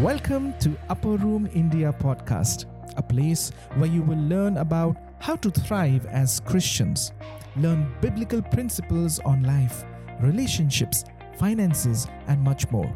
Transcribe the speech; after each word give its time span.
Welcome 0.00 0.54
to 0.60 0.74
Upper 0.88 1.16
Room 1.16 1.46
India 1.52 1.94
podcast, 2.00 2.64
a 2.96 3.02
place 3.02 3.52
where 3.74 3.90
you 3.90 4.00
will 4.00 4.16
learn 4.16 4.56
about 4.56 4.96
how 5.18 5.36
to 5.36 5.50
thrive 5.50 6.06
as 6.06 6.40
Christians, 6.40 7.12
learn 7.56 7.94
biblical 8.00 8.40
principles 8.40 9.18
on 9.26 9.42
life, 9.42 9.84
relationships, 10.20 11.04
finances, 11.36 12.06
and 12.28 12.40
much 12.40 12.70
more. 12.70 12.90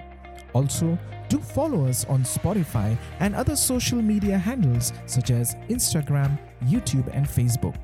Also, 0.55 0.99
do 1.29 1.39
follow 1.41 1.87
us 1.87 2.07
on 2.07 2.23
Spotify 2.23 2.97
and 3.21 3.35
other 3.35 3.55
social 3.55 4.01
media 4.01 4.39
handles 4.39 4.95
such 5.05 5.31
as 5.31 5.57
Instagram, 5.69 6.39
YouTube, 6.65 7.15
and 7.15 7.27
Facebook. 7.27 7.77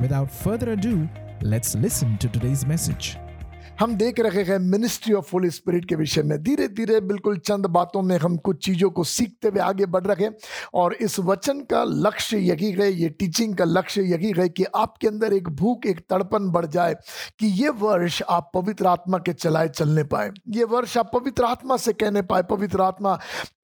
Without 0.00 0.30
further 0.30 0.74
ado, 0.74 1.08
let's 1.42 1.74
listen 1.74 2.16
to 2.18 2.28
today's 2.28 2.64
message. 2.64 3.16
हम 3.80 3.94
देख 3.96 4.18
रहे 4.20 4.42
हैं 4.44 4.58
ministry 4.58 5.12
of 5.14 5.30
Holy 5.32 5.50
spirit 5.50 5.84
के 5.88 5.94
विषय 5.94 6.22
में। 6.22 6.42
धीरे 6.42 6.66
धीरे 6.68 7.00
बिल्कुल 7.00 7.36
चंद 7.38 7.66
बातों 7.66 8.00
में 8.02 8.16
हम 8.18 8.36
कुछ 8.38 8.64
चीज़ों 8.64 8.90
को 8.90 9.04
सीखते 9.04 9.48
हुए 9.48 9.60
आगे 9.60 9.86
बढ़ 9.86 10.04
रहे 10.04 10.24
हैं 10.24 10.34
और 10.74 10.94
इस 10.94 11.18
वचन 11.20 11.60
का 11.60 11.84
लक्ष्य 11.84 12.38
यही 12.38 12.70
है, 12.72 12.90
ये 12.92 13.08
टीचिंग 13.08 13.54
का 13.56 13.64
लक्ष्य 13.64 14.02
यही 14.02 14.32
है 14.38 14.48
कि 14.48 14.64
आपके 14.74 15.08
अंदर 15.08 15.32
एक 15.32 15.48
भूख, 15.50 15.86
एक 15.86 16.00
तड़पन 16.10 16.50
बढ़ 16.50 16.66
जाए 16.66 16.96
कि 17.38 17.46
ये 17.62 17.68
वर्ष 17.68 18.20
आप 18.28 18.50
पवित्र 18.54 18.86
आत्मा 18.86 19.18
के 19.18 19.32
चलाए 19.32 19.68
चलने 19.68 20.04
पाए। 20.04 20.30
ये 20.48 20.64
वर्ष 20.64 20.96
आप 20.98 21.10
पवित्र 21.14 21.44
आत्मा 21.44 21.76
से 21.76 21.92
कहने 21.92 22.22
पाए, 22.22 22.42
पवित्र 22.42 22.82
आत्मा, 22.82 23.14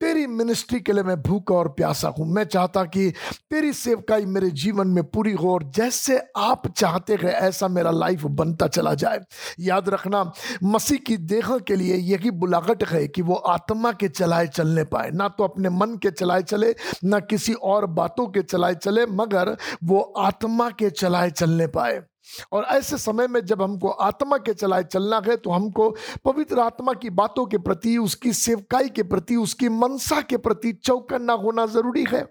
तेरी 0.00 0.26
मिनिस्ट्री 0.28 0.80
के 0.80 0.92
लिए 0.92 1.02
मैं 1.02 1.20
भूखा 1.22 1.54
और 1.54 1.68
प्यासा 1.68 2.08
हूँ। 2.08 2.26
मैं 2.28 2.44
चाहता 2.46 2.84
कि 2.86 3.10
तेरी 3.50 3.72
सेवकाई 3.74 4.24
मेरे 4.24 4.50
जीवन 4.56 4.88
में 4.88 5.04
पूरी 5.04 5.32
हो 5.32 5.52
और 5.52 5.70
जैसे 5.76 6.20
आप 6.36 6.66
चाहते 6.68 7.14
हैं, 7.14 7.32
ऐसा 7.32 7.68
मेरा 7.68 7.90
लाइफ 7.90 8.24
बनता 8.40 8.66
चला 8.68 8.94
जाए। 8.94 9.20
याद 9.60 9.88
रख 9.88 10.05
रखना 10.06 10.32
मसीह 10.62 10.98
की 10.98 11.16
देह 11.16 11.58
के 11.58 11.76
लिए 11.76 11.96
यही 11.96 12.30
बुलागट 12.30 12.84
है 12.88 13.06
कि 13.08 13.22
वो 13.22 13.34
आत्मा 13.34 13.92
के 13.92 14.08
चलाए 14.08 14.46
चलने 14.46 14.84
पाए। 14.84 15.10
ना 15.10 15.28
तो 15.28 15.44
अपने 15.44 15.70
मन 15.70 15.96
के 15.96 16.10
चलाए 16.10 16.42
चले, 16.42 16.74
ना 17.04 17.20
किसी 17.20 17.52
और 17.52 17.86
बातों 17.86 18.26
के 18.26 18.42
चलाए 18.42 18.74
चले, 18.74 19.06
मगर 19.06 19.56
वो 19.84 20.00
आत्मा 20.00 20.70
के 20.70 20.90
चलाए 20.90 21.30
चलने 21.30 21.66
पाए। 21.66 22.02
और 22.52 22.64
ऐसे 22.64 22.98
समय 22.98 23.26
में 23.28 23.44
जब 23.44 23.62
हमको 23.62 23.88
आत्मा 23.88 24.38
के 24.38 24.54
चलाए 24.54 24.84
चलना 24.84 25.20
है 25.26 25.36
तो 25.36 25.50
हमको 25.50 25.90
पवित्र 26.24 26.60
आत्मा 26.60 26.92
की 26.92 27.10
बातों 27.10 27.46
के 27.46 27.58
प्रति, 27.58 27.96
उसकी 27.98 28.32
सेवकाई 28.32 28.88
के 28.88 29.02
प्रति, 29.02 29.36
उसकी 29.36 29.68
मनसा 29.68 30.20
के 30.20 30.36
प्रति 30.36 30.72
चौकन्ना 30.72 31.32
होना 31.32 31.66
ज़रूरी 31.66 32.04
है। 32.08 32.26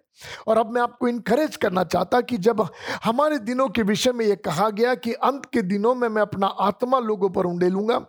और 0.48 0.58
अब 0.58 0.72
मैं 0.72 0.82
आपको 0.82 1.08
इनकरेज 1.08 1.56
करना 1.56 1.84
चाहता 1.84 2.22
कि 2.22 2.38
जब 2.38 2.68
हमारे 3.04 3.38
दिनों 3.40 3.68
के 3.70 3.84
विषय 3.84 4.12
में 4.12 4.26
यह 4.26 4.36
कहा 4.36 4.70
गया 4.70 4.96
कि 4.96 5.14
अंत 5.14 5.46
के 5.46 5.62
दिनों 5.62 5.96
में 5.96 6.08
मैं 6.10 6.22
अपना 6.22 6.48
आत्मा 6.48 7.00
लोगों 7.00 7.30
पर 7.30 7.46
उंडेलूँगा 7.46 8.06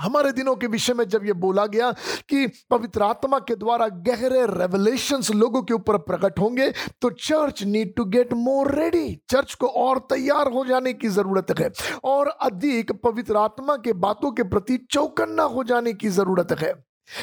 हमारे 0.00 0.32
दिनों 0.32 0.54
के 0.56 0.66
विषय 0.66 0.94
में 0.94 1.04
जब 1.08 1.24
यह 1.26 1.34
बोला 1.36 1.66
गया 1.66 1.90
कि 2.28 2.46
पवित्र 2.70 3.02
आत्मा 3.02 3.38
के 3.38 3.54
द्वारा 3.56 3.88
गहरे 4.08 4.44
रेवलेशन 4.50 5.22
लोगों 5.34 5.62
के 5.62 5.74
ऊपर 5.74 5.98
प्रकट 6.00 6.38
होंगे 6.38 6.70
तो 7.02 7.10
church 7.10 7.62
need 7.64 7.94
to 7.96 8.04
get 8.06 8.32
more 8.34 8.74
ready 8.74 9.06
church 9.30 9.54
को 9.54 9.66
और 9.66 9.98
तैयार 10.10 10.52
हो 10.52 10.64
जाने 10.64 10.92
की 10.92 11.08
ज़रूरत 11.08 11.58
है 11.58 11.70
और 12.04 12.28
अधिक 12.28 12.92
पवित्र 13.02 13.36
आत्मा 13.36 13.76
के 13.76 13.92
बातों 14.04 14.32
के 14.32 14.42
प्रति 14.48 14.76
चौकन्ना 14.90 15.42
हो 15.44 15.64
जाने 15.64 15.92
की 15.92 16.08
ज़रूरत 16.10 16.56
है। 16.60 16.72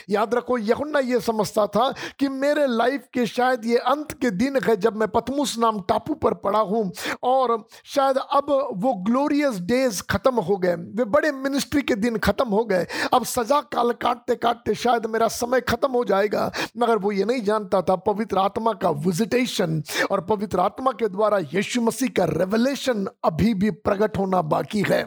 याद 0.10 0.36
रखो, 0.36 0.58
यहुन्ना 0.58 1.00
ये 1.00 1.20
समझता 1.22 1.66
था 1.68 1.90
कि 2.20 2.30
मेरे 2.30 2.66
लाइफ 2.68 3.08
के 3.14 3.26
शायद 3.26 3.66
ये 3.66 3.78
अंत 3.78 4.12
के 4.22 4.30
दिन 4.32 4.60
है 4.64 4.76
जब 4.78 4.96
मैं 4.98 5.08
पतमुस 5.08 5.58
नाम 5.60 5.80
टापू 5.90 6.14
पर 6.16 6.34
पड़ा 6.44 6.60
हूँ 6.62 6.92
और 7.24 7.58
शायद 7.86 8.18
अब 8.18 8.52
वो 8.76 8.94
ग्लोरियस 9.04 9.60
डेज़ 9.64 10.02
खत्म 10.10 10.42
हो 10.42 10.58
गए। 10.58 10.76
वे 10.76 11.06
बड़े 11.06 11.32
मिनिस्ट्री 11.34 11.82
के 11.82 11.96
दिन 11.96 12.18
खत्म 12.18 12.48
हो 12.48 12.64
गए। 12.66 12.88
अब 13.14 13.26
सजा 13.26 13.60
काल 13.74 13.92
काटते 14.02 14.36
काटते 14.36 14.76
शायद 14.76 15.06
मेरा 15.06 15.28
समय 15.30 15.62
खत्म 15.62 15.92
हो 15.92 16.04
जाएगा। 16.06 16.52
मगर 16.78 16.98
वो 16.98 17.12
ये 17.12 17.26
नहीं 17.26 17.42
जानता 17.44 17.82
था, 17.82 17.96
पवित्र 17.96 18.38
आत्मा 18.38 18.74
का 18.74 18.90
विजिटेशन 19.06 19.82
और 20.12 20.22
पवित्र 20.22 20.60
आत्मा 20.60 20.92
के 20.92 21.08
द्वारा 21.10 21.38
यीशु 21.54 21.82
मसीह 21.82 22.10
का 22.18 22.26
रेवलेशन 22.30 23.08
अभी 23.26 23.54
भी 23.54 23.72
प्रकट 23.72 24.18
होना 24.18 24.42
बाकी 24.44 24.84
है। 24.90 25.04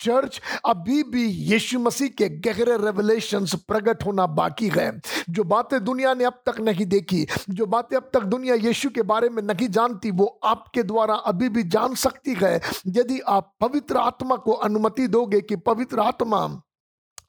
चर्च 0.00 0.40
अभी 0.66 1.02
भी 1.02 1.24
यीशु 1.24 1.78
मसीह 1.78 2.08
के 2.18 2.28
गहरे 2.40 2.76
रेवलेशन 2.76 3.46
प्रकट 3.68 4.04
होना 4.06 4.13
होना 4.14 4.26
बाकी 4.26 4.68
है। 4.68 4.90
जो 5.30 5.44
बातें 5.44 5.84
दुनिया 5.84 6.14
ने 6.14 6.24
अब 6.24 6.42
तक 6.46 6.60
नहीं 6.60 6.86
देखी, 6.86 7.26
जो 7.50 7.66
बातें 7.66 7.96
अब 7.96 8.10
तक 8.14 8.20
दुनिया 8.20 8.54
यीशु 8.54 8.90
के 8.90 9.02
बारे 9.02 9.28
में 9.28 9.42
नहीं 9.42 9.68
जानती, 9.68 10.10
वो 10.10 10.40
आपके 10.44 10.82
द्वारा 10.82 11.14
अभी 11.14 11.48
भी 11.48 11.62
जान 11.62 11.94
सकती 11.94 12.34
है। 12.42 12.60
यदि 12.86 13.20
आप 13.20 13.52
पवित्र 13.60 13.96
आत्मा 13.96 14.36
को 14.36 14.52
अनुमति 14.52 15.08
दोगे 15.08 15.40
कि 15.40 15.56
पवित्र 15.56 16.00
आत्मा 16.00 16.46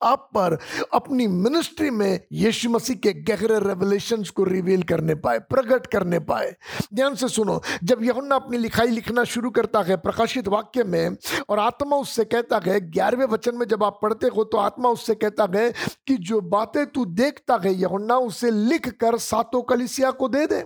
आप 0.04 0.30
पर 0.36 0.58
अपनी 0.94 1.28
मिनिस्ट्री 1.28 1.90
में 1.90 2.20
यीशु 2.32 2.70
मसीह 2.70 2.96
के 2.98 3.14
गहरे 3.24 3.60
रेवलेशन 3.60 4.24
को 4.36 4.44
रिवील 4.44 4.84
करने 4.84 5.16
पाए, 5.16 5.40
प्रकट 5.40 5.88
करने 5.88 6.20
पाए। 6.22 6.56
ध्यान 6.94 7.16
से 7.16 7.28
सुनो, 7.28 7.62
जब 7.84 8.04
यहुन्ना 8.04 8.36
अपनी 8.36 8.58
लिखाई 8.58 8.88
लिखना 8.88 9.24
शुरू 9.26 9.50
करता 9.50 9.82
है, 9.82 9.98
प्रकाशित 9.98 10.48
वाक्य 10.48 10.84
में, 10.84 11.18
और 11.50 11.60
आत्मा 11.60 11.98
उससे 11.98 12.26
कहता 12.26 12.62
है, 12.66 12.80
ग्यारहवें 12.92 13.26
वचन 13.26 13.56
में 13.56 13.68
जब 13.68 13.84
आप 13.84 14.00
पढ़ते 14.02 14.28
हो 14.28 14.44
तो 14.44 14.58
आत्मा 14.58 14.90
उससे 14.90 15.16
कहता 15.16 15.48
है 15.56 15.72
कि 16.08 16.16
जो 16.18 16.42
बातें 16.42 16.86
तू 16.86 17.06
देखता 17.06 17.60
है 17.64 17.74
यहुन्ना 17.74 18.18
उसे 18.18 18.52
लिख 18.52 18.90
कर 19.00 19.18
सातों 19.18 19.62
कलिसिया 19.64 20.12
को 20.12 20.30
दे 20.30 20.46
दे। 20.48 20.64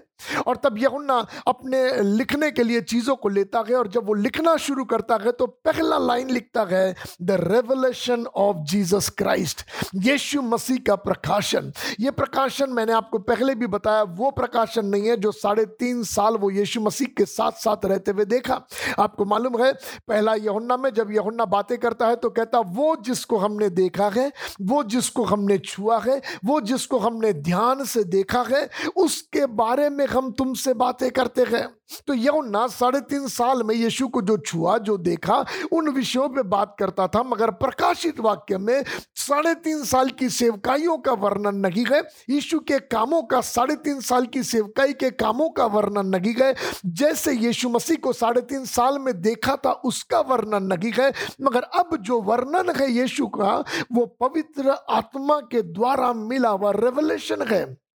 और 0.48 0.56
तब 0.56 0.78
यहुन्ना 0.78 1.16
अपने 1.48 1.80
लिखने 2.04 2.50
के 2.52 2.64
लिए 2.64 2.82
चीज़ों 2.84 3.16
को 3.16 3.30
लेता 3.30 3.64
है, 3.70 3.76
और 3.76 3.88
जब 3.88 4.08
वो 4.08 4.14
लिखना 4.14 4.56
शुरू 4.58 4.84
करता 4.86 5.16
है 5.16 5.32
तो 5.32 5.46
पहला 5.66 5.98
लाइन 5.98 6.30
लिखता 6.30 6.66
है 6.72 6.96
the 7.22 7.38
revelation 7.42 8.26
of 8.36 8.58
Jesus 8.72 9.10
Christ 9.20 9.62
Yeshu 9.96 10.42
Masih 10.42 10.78
का 10.88 10.96
प्रकाशन। 10.98 11.72
ये 12.00 12.12
प्रकाशन 12.12 12.70
मैंने 12.70 12.94
आपको 12.94 13.20
पहले 13.20 13.56
भी 13.56 13.68
बताया, 13.68 14.04
वो 14.04 14.32
प्रकाशन 14.32 14.86
नहीं 14.86 15.08
है 15.08 15.16
जो 15.18 15.32
साढ़े 15.32 15.66
तीन 15.80 16.04
साल 16.06 16.38
वो 16.38 16.50
यीशु 16.52 16.82
मसीह 16.82 17.08
के 17.18 17.26
साथ 17.26 17.52
साथ 17.60 17.86
रहते 17.86 18.12
हुए 18.12 18.26
देखा। 18.26 18.62
आपको 19.00 19.26
मालूम 19.26 19.62
है, 19.64 19.72
पहला 20.08 20.34
यहुन्ना 20.36 20.78
में 20.78 20.90
जब 20.94 21.12
यहुन्ना 21.12 21.46
बातें 21.48 21.78
करता 21.78 22.08
है 22.08 22.16
तो 22.16 22.30
कहता, 22.30 22.60
वो 22.60 22.96
जिसको 23.02 23.38
हमने 23.38 23.70
देखा 23.72 24.10
है, 24.10 24.32
वो 24.62 24.84
जिसको 24.86 25.24
हमने 25.24 25.58
छुआ 25.60 26.00
है, 26.00 26.22
वो 26.46 26.60
जिसको 26.62 27.00
हमने 27.00 27.34
ध्यान 27.34 27.84
से 27.86 28.04
देखा 28.06 28.46
है, 28.50 28.70
उसके 28.98 29.46
बारे 29.46 29.90
में 29.90 30.06
हम 30.08 30.32
तुमसे 30.32 30.74
बातें 30.76 31.10
करते 31.12 31.44
हैं। 31.48 31.68
तो 32.08 32.14
यमुना 32.14 32.68
साढ़े 32.68 33.00
तीन 33.02 33.28
साल 33.28 33.64
में 33.64 33.76
यीशु 33.76 34.08
को 34.08 34.22
जो 34.22 34.38
छुआ, 34.38 34.78
जो 34.78 34.98
देखा, 34.98 35.46
उन 35.72 35.90
विषयों 35.90 36.30
पे 36.30 36.44
बात 36.44 36.76
करता 36.80 37.08
था, 37.08 37.24
मगर 37.24 37.52
प्रकाशित 37.52 38.20
वाक्य 38.20 38.58
में 38.58 38.84
साढ़े 39.16 39.56
तीन 39.56 39.84
साल 39.84 40.10
की 40.10 40.30
सेवकाइयों 40.30 40.98
का 40.98 41.12
वर्णन 41.12 41.56
नहीं 41.56 41.86
गए। 41.86 42.02
यीशु 42.30 42.60
के 42.60 42.80
कामों 42.80 43.24
का 43.24 43.42
साढ़े 43.42 43.76
तीन 43.76 44.02
साल 44.02 44.26
की 44.26 44.44
सेवकाई 44.44 44.94
के 44.94 45.10
कामों 45.12 45.50
का 45.50 45.66
वर्णन 45.66 46.08
नहीं 46.08 46.34
गए। 46.36 46.56
जैसे 46.86 47.34
यीशु 47.34 47.70
मसीह 47.70 47.98
को 47.98 48.14
साढ़े 48.14 48.42
तीन 48.42 48.66
साल 48.66 49.00
में 49.00 49.22
देखा 49.22 49.56
था, 49.56 49.72
उसका 49.72 50.20
वर्णन 50.20 50.64
नहीं 50.64 50.92
गए। 50.92 51.14
मगर 51.42 51.62
अब 51.62 51.98
जो 52.02 52.22
वर्णन 52.22 52.74
है 52.76 52.92
यीशु 52.92 53.28
का, 53.28 53.64
वो 53.94 54.06
पवित्र 54.06 54.76
आत्मा 54.90 55.40
के 55.40 55.62
द्वारा 55.62 56.14
मिला 56.14 56.50
हुआ 56.50 56.72
रेवलेशन 56.72 57.42
है। 57.42 57.89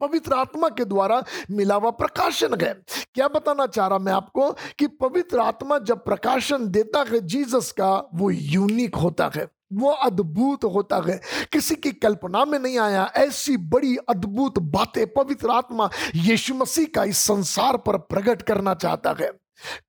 पवित्र 0.00 0.34
आत्मा 0.34 0.68
के 0.68 0.84
द्वारा 0.84 1.22
मिला 1.50 1.74
हुआ 1.74 1.90
प्रकाशन 1.90 2.58
है। 2.62 2.72
क्या 3.14 3.28
बताना 3.28 3.66
चाह 3.66 3.86
रहा 3.86 3.98
मैं 3.98 4.12
आपको 4.12 4.50
कि 4.78 4.86
पवित्र 4.86 5.38
आत्मा 5.38 5.78
जब 5.78 6.04
प्रकाशन 6.04 6.68
देता 6.68 7.04
है, 7.08 7.20
जीसस 7.20 7.72
का 7.72 7.94
वो 8.14 8.30
यूनिक 8.30 8.96
होता 8.96 9.30
है, 9.36 9.46
वो 9.72 9.90
अद्भुत 9.90 10.64
होता 10.64 10.96
है। 11.06 11.20
किसी 11.52 11.74
की 11.74 11.90
कल्पना 11.92 12.44
में 12.44 12.58
नहीं 12.58 12.78
आया, 12.78 13.10
ऐसी 13.16 13.56
बड़ी 13.56 13.96
अद्भुत 14.08 14.58
बातें 14.58 15.06
पवित्र 15.12 15.50
आत्मा 15.50 15.88
यीशु 16.14 16.54
मसीह 16.54 16.86
का 16.94 17.04
इस 17.04 17.18
संसार 17.18 17.76
पर 17.76 17.98
प्रकट 17.98 18.42
करना 18.42 18.74
चाहता 18.74 19.14
है। 19.20 19.30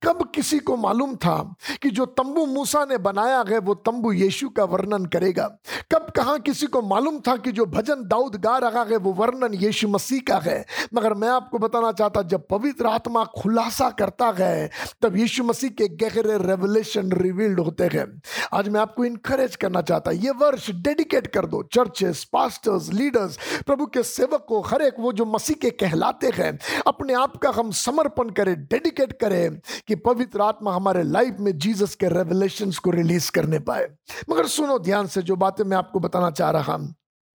कब 0.02 0.30
किसी 0.34 0.58
को 0.58 0.76
मालूम 0.76 1.16
था 1.16 1.54
कि 1.82 1.90
जो 1.90 2.06
तंबू 2.06 2.46
मूसा 2.46 2.84
ने 2.84 2.98
बनाया 2.98 3.44
है, 3.48 3.58
वो 3.58 3.74
तंबू 3.74 4.12
यीशु 4.12 4.48
का 4.48 4.64
वर्णन 4.64 5.04
करेगा? 5.04 5.58
कब, 5.92 6.12
कहा 6.16 6.36
किसी 6.36 6.66
को 6.66 6.82
मालूम 6.82 7.20
था 7.20 7.36
कि 7.36 7.52
जो 7.52 7.66
भजन 7.66 8.04
दाऊद 8.04 8.36
गा 8.36 8.58
रहा 8.58 8.82
है, 8.82 8.96
वो 8.96 9.12
वर्णन 9.12 9.54
यीशु 9.54 9.88
मसीह 9.88 10.20
का 10.28 10.38
है? 10.38 10.64
मगर 10.94 11.14
मैं 11.14 11.28
आपको 11.28 11.58
बताना 11.58 11.92
चाहता, 11.92 12.22
जब 12.22 12.46
पवित्र 12.50 12.86
आत्मा 12.86 13.24
खुलासा 13.24 13.90
करता 13.90 14.34
है, 14.38 14.70
तब 15.02 15.16
यीशु 15.16 15.44
मसीह 15.44 15.70
के 15.70 15.88
गहरे 15.88 16.38
रेवलेशन 16.38 17.12
रिवील्ड 17.12 17.60
होते 17.60 17.84
हैं। 17.84 18.22
आज 18.54 18.68
मैं 18.68 18.80
आपको 18.80 19.04
इनकरेज 19.04 19.56
करना 19.56 19.82
चाहता, 19.82 20.10
ये 20.10 20.30
वर्ष 20.30 20.70
डेडिकेट 20.70 21.26
कर 21.26 21.46
दो 21.46 21.62
चर्चेस 21.62 22.24
पास्टर्स 22.24 22.92
लीडर्स 22.92 23.38
प्रभु 23.66 23.86
के 23.86 24.02
सेवक 24.02 24.44
को, 24.48 24.60
हर 24.60 24.82
एक 24.82 24.94
वो 24.98 25.12
जो 25.12 25.24
मसीह 25.24 25.56
के 25.56 25.70
कहलाते 25.70 26.30
हैं, 26.34 26.58
अपने 26.86 27.12
आप 27.12 27.36
का 27.36 27.50
हम 27.50 27.70
समर्पण 27.70 28.30
करें 28.30 28.54
डेडिकेट 28.64 29.12
करें 29.12 29.60
कि 29.88 29.94
पवित्र 29.94 30.40
आत्मा 30.40 30.74
हमारे 30.74 31.02
लाइफ 31.02 31.36
में 31.40 31.58
जीसस 31.58 31.94
के 31.94 32.08
रेवलेशन 32.08 32.70
को 32.70 32.90
रिलीज़ 32.90 33.30
करने 33.30 33.58
पाए। 33.58 33.88
मगर 34.30 34.46
सुनो 34.46 34.78
ध्यान 34.78 35.06
से 35.06 35.22
जो 35.22 35.36
बातें 35.36 35.64
मैं 35.64 35.76
आपको 35.76 36.00
बताना 36.00 36.30
चाह 36.30 36.50
रहा 36.50 36.72
हूँ। 36.72 36.94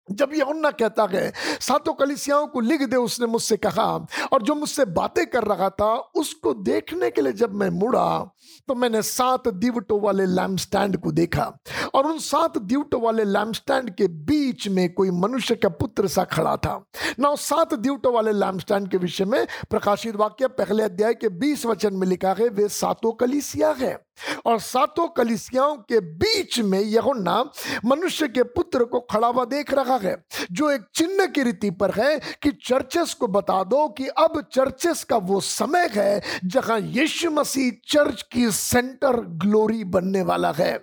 जब 0.08 0.32
यहुन्ना 0.34 0.70
कहता 0.72 1.08
है, 1.12 1.32
सातों 1.60 1.94
कलिसियाओं 1.94 2.48
को 2.48 2.60
लिख 2.60 2.82
दे, 2.82 2.96
उसने 2.96 3.28
मुझसे 3.28 3.58
कहा, 3.58 3.86
और 4.34 4.42
जो 4.44 4.56
मुझसे 4.56 4.86
बातें 4.86 5.26
कर 5.26 5.44
रहा 5.44 5.70
था, 5.70 5.94
उसको 6.16 6.54
देखने 6.54 7.10
के 7.10 7.22
लिए 7.22 7.34
जब 7.34 7.54
मैं 7.54 7.70
मुड़ा 7.70 8.32
तो 8.68 8.76
मैंने 8.76 9.02
सात 9.02 9.48
दिवटों 9.48 10.00
वाले 10.02 10.26
लैम्प 10.26 10.60
स्टैंड 10.60 10.98
को 10.98 11.12
देखा, 11.12 11.52
और 11.94 12.08
उन 12.08 12.18
सात 12.20 12.58
दिवटों 12.58 13.02
वाले 13.02 13.24
लैम्प 13.24 13.56
स्टैंड 13.56 13.90
के 13.96 14.08
बीच 14.08 14.68
में 14.68 14.94
कोई 14.94 15.12
मनुष्य 15.12 15.56
का 15.56 15.70
पुत्र 15.70 16.08
सा 16.08 16.24
खड़ा 16.24 16.56
था। 16.58 16.76
ना 17.20 17.34
सात 17.36 17.74
दिवटों 17.74 18.14
वाले 18.14 18.32
लैम्प 18.32 18.62
स्टैंड 18.62 18.88
के 18.90 18.98
विषय 18.98 19.26
में 19.26 19.46
प्रकाशित 19.70 20.16
वाक्य 20.16 20.48
पहले 20.50 20.84
अध्याय 20.84 21.14
के 21.14 21.30
बीस 21.30 21.66
वचन 21.66 21.94
में 21.94 22.08
लिखा 22.08 22.34
है, 22.34 22.48
वे 22.50 22.68
सातों 22.70 23.12
कलिसिया 23.12 23.72
है। 23.72 23.98
और 24.46 24.60
सातों 24.62 25.08
कलिसियाओं 25.08 25.76
के 25.80 26.00
बीच 26.00 26.60
में 26.62 26.80
यहुन्ना 26.80 27.44
मनुष्य 27.86 28.28
के 28.28 28.44
पुत्र 28.46 28.84
को 28.84 29.00
खड़ा 29.12 29.28
हुआ 29.28 29.46
देख 29.46 29.74
रहा 29.74 29.96
है, 29.98 30.16
जो 30.52 30.70
एक 30.72 30.82
चिन्ह 30.96 31.26
की 31.26 31.44
रीति 31.44 31.70
पर 31.72 31.92
है 31.92 32.18
कि 32.44 32.52
चर्चेस 32.64 33.14
को 33.14 33.28
बता 33.28 33.64
दो 33.64 33.88
कि 33.90 34.08
अब 34.08 34.42
चर्चेस 34.54 35.04
का 35.04 35.18
वो 35.18 35.40
समय 35.42 35.90
है 35.94 36.22
जहाँ 36.46 36.80
यीशु 36.80 37.32
मसीह 37.32 37.72
चर्च 37.88 38.22
की 38.32 38.50
सेंटर 38.52 39.20
ग्लोरी 39.38 39.84
बनने 39.86 40.22
वाला 40.22 40.52
है। 40.52 40.78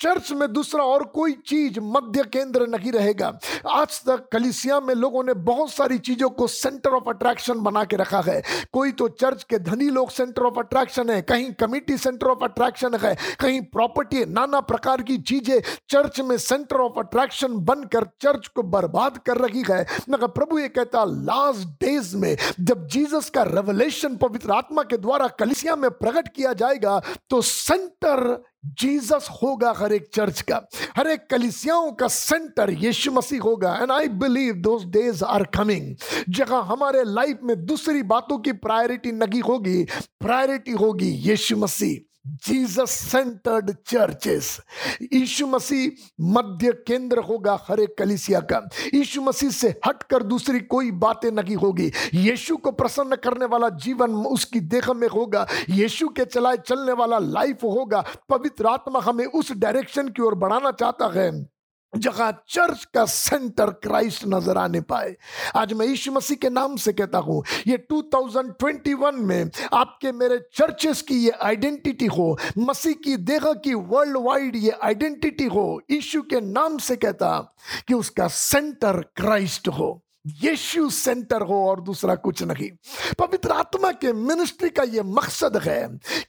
चर्च 0.00 0.30
में 0.32 0.52
दूसरा 0.52 0.84
और 0.84 1.02
कोई 1.04 1.32
चीज़ 1.46 1.78
मध्य 1.82 2.22
केंद्र 2.32 2.66
नहीं 2.66 2.92
रहेगा। 2.92 3.26
आज 3.70 4.00
तक 4.06 4.28
कलिसिया 4.32 4.80
में 4.80 4.94
लोगों 4.94 5.22
ने 5.24 5.34
बहुत 5.42 5.70
सारी 5.70 5.98
चीज़ों 5.98 6.30
को 6.30 6.46
सेंटर 6.46 6.90
ऑफ़ 6.90 7.08
अट्रैक्शन 7.08 7.60
बना 7.60 7.84
के 7.84 7.96
रखा 7.96 8.20
है। 8.20 8.40
कोई 8.72 8.92
तो 8.92 9.08
चर्च 9.10 9.42
के 9.44 9.58
धनी 9.60 9.88
लोग 9.90 10.10
सेंटर 10.10 10.42
ऑफ़ 10.42 10.58
अट्रैक्शन 10.58 11.10
है, 11.10 11.20
कहीं 11.22 11.52
कमिटी 11.52 11.96
सेंटर 11.98 12.26
ऑफ़ 12.26 12.44
अट्रैक्शन 12.44 12.70
है। 12.96 13.14
कहीं 13.40 13.60
प्रॉपर्टी 13.72 14.24
नाना 14.26 14.60
प्रकार 14.62 15.02
की 15.02 15.16
चीज़ें 15.20 15.60
चर्च 15.90 16.20
में 16.20 16.36
सेंटर 16.38 16.76
ऑफ़ 16.76 16.98
अट्रैक्शन 16.98 17.56
बनकर 17.64 18.04
चर्च 18.22 18.46
को 18.46 18.62
बर्बाद 18.64 19.18
कर 19.26 19.38
रही 19.38 19.64
है। 19.70 19.84
मगर 20.10 20.26
प्रभु 20.28 20.58
ये 20.58 20.68
कहता 20.68 21.04
लास्ट 21.04 21.68
डेज़ 21.80 22.16
में 22.16 22.36
जब 22.60 22.86
जीसस 22.88 23.30
का 23.30 23.42
रेवलेशन 23.44 24.16
पवित्र 24.16 24.52
आत्मा 24.52 24.82
के 24.82 24.96
द्वारा 24.98 25.28
कलिसिया 25.34 25.76
में 25.76 25.90
प्रकट 25.92 26.28
किया 26.28 26.52
जाएगा 26.54 27.00
तो 27.30 27.40
सेंटर 27.42 28.42
जीसस 28.80 29.28
होगा 29.32 29.72
हर 29.76 29.92
एक 29.92 30.06
चर्च 30.14 30.40
का। 30.40 30.60
हर 30.96 31.08
एक 31.08 31.26
कलिसियाओं 31.30 31.90
का 31.92 32.08
सेंटर 32.08 32.70
यीशु 32.72 33.12
मसीह 33.12 33.40
होगा। 33.42 33.74
And 33.76 33.92
I 33.92 34.08
believe 34.20 34.54
those 34.62 34.84
days 34.86 35.24
are 35.24 35.44
coming 35.54 35.94
जहाँ 36.28 36.62
हमारे 36.64 37.02
लाइफ 37.04 37.38
में 37.42 37.64
दूसरी 37.66 38.02
बातों 38.04 38.38
की 38.38 38.52
प्रायोरिटी 38.60 39.12
नहीं 39.14 39.40
होगी 39.42 39.82
प्रायोरिटी 40.20 40.72
होगी 40.72 41.10
Yeshu 41.28 41.56
Masih. 41.56 41.98
Jesus 42.26 42.90
centred 42.90 43.70
churches 43.86 44.60
Yeshu 45.02 45.46
Masih 45.46 46.10
मध्य 46.20 46.72
केंद्र 46.86 47.18
होगा 47.18 47.58
हर 47.68 47.80
एक 47.80 47.96
कलिसिया 47.98 48.40
का। 48.40 48.68
यीशु 48.94 49.22
मसीह 49.22 49.50
से 49.50 49.68
हटकर 49.86 50.22
दूसरी 50.22 50.60
कोई 50.60 50.90
बातें 50.90 51.30
नहीं 51.30 51.56
होगी। 51.56 51.92
यीशु 52.14 52.56
को 52.56 52.72
प्रसन्न 52.72 53.16
करने 53.16 53.44
वाला 53.44 53.68
जीवन 53.68 54.14
उसकी 54.14 54.60
देख 54.60 54.90
में 54.90 55.08
होगा। 55.08 55.46
यीशु 55.70 56.08
के 56.08 56.24
चलाए 56.24 56.56
चलने 56.56 56.92
वाला 56.92 57.18
लाइफ 57.18 57.64
होगा। 57.64 58.04
पवित्र 58.28 58.66
आत्मा 58.66 59.00
हमें 59.00 59.26
उस 59.26 59.52
डायरेक्शन 59.52 60.08
की 60.08 60.22
ओर 60.22 60.34
बढ़ाना 60.34 60.70
चाहता 60.70 61.12
है। 61.14 61.51
जहाँ 61.92 62.30
चर्च 62.48 62.84
का 62.84 63.04
सेंटर 63.04 63.70
क्राइस्ट 63.82 64.24
नज़र 64.26 64.58
आने 64.58 64.80
पाए। 64.80 65.14
आज 65.56 65.72
मैं 65.72 65.86
यीशु 65.86 66.12
मसीह 66.12 66.36
के 66.36 66.50
नाम 66.50 66.76
से 66.76 66.92
कहता 66.92 67.18
हूँ, 67.18 67.42
ये 67.66 67.76
2021 67.92 69.14
में 69.14 69.50
आपके 69.72 70.12
मेरे 70.12 70.38
चर्चेस 70.54 71.02
की 71.02 71.14
ये 71.14 71.30
आइडेंटिटी 71.42 72.06
हो, 72.06 72.36
मसीह 72.58 72.94
की 73.04 73.16
देह 73.18 73.52
की 73.64 73.74
वर्ल्ड 73.74 74.16
वाइड 74.18 74.56
ये 74.56 74.70
आइडेंटिटी 74.82 75.46
हो, 75.46 75.80
यीशु 75.90 76.22
के 76.22 76.40
नाम 76.40 76.78
से 76.78 76.96
कहता 76.96 77.38
कि 77.88 77.94
उसका 77.94 78.28
सेंटर 78.28 79.00
क्राइस्ट 79.16 79.68
हो। 79.68 80.00
यीशु 80.26 80.88
सेंटर 80.90 81.42
हो 81.42 81.56
और 81.68 81.80
दूसरा 81.80 82.14
कुछ 82.14 82.42
नहीं। 82.42 82.68
पवित्र 83.18 83.50
आत्मा 83.50 83.90
के 83.92 84.12
मिनिस्ट्री 84.12 84.68
का 84.70 84.82
ये 84.82 85.02
मकसद 85.02 85.56
है 85.56 85.80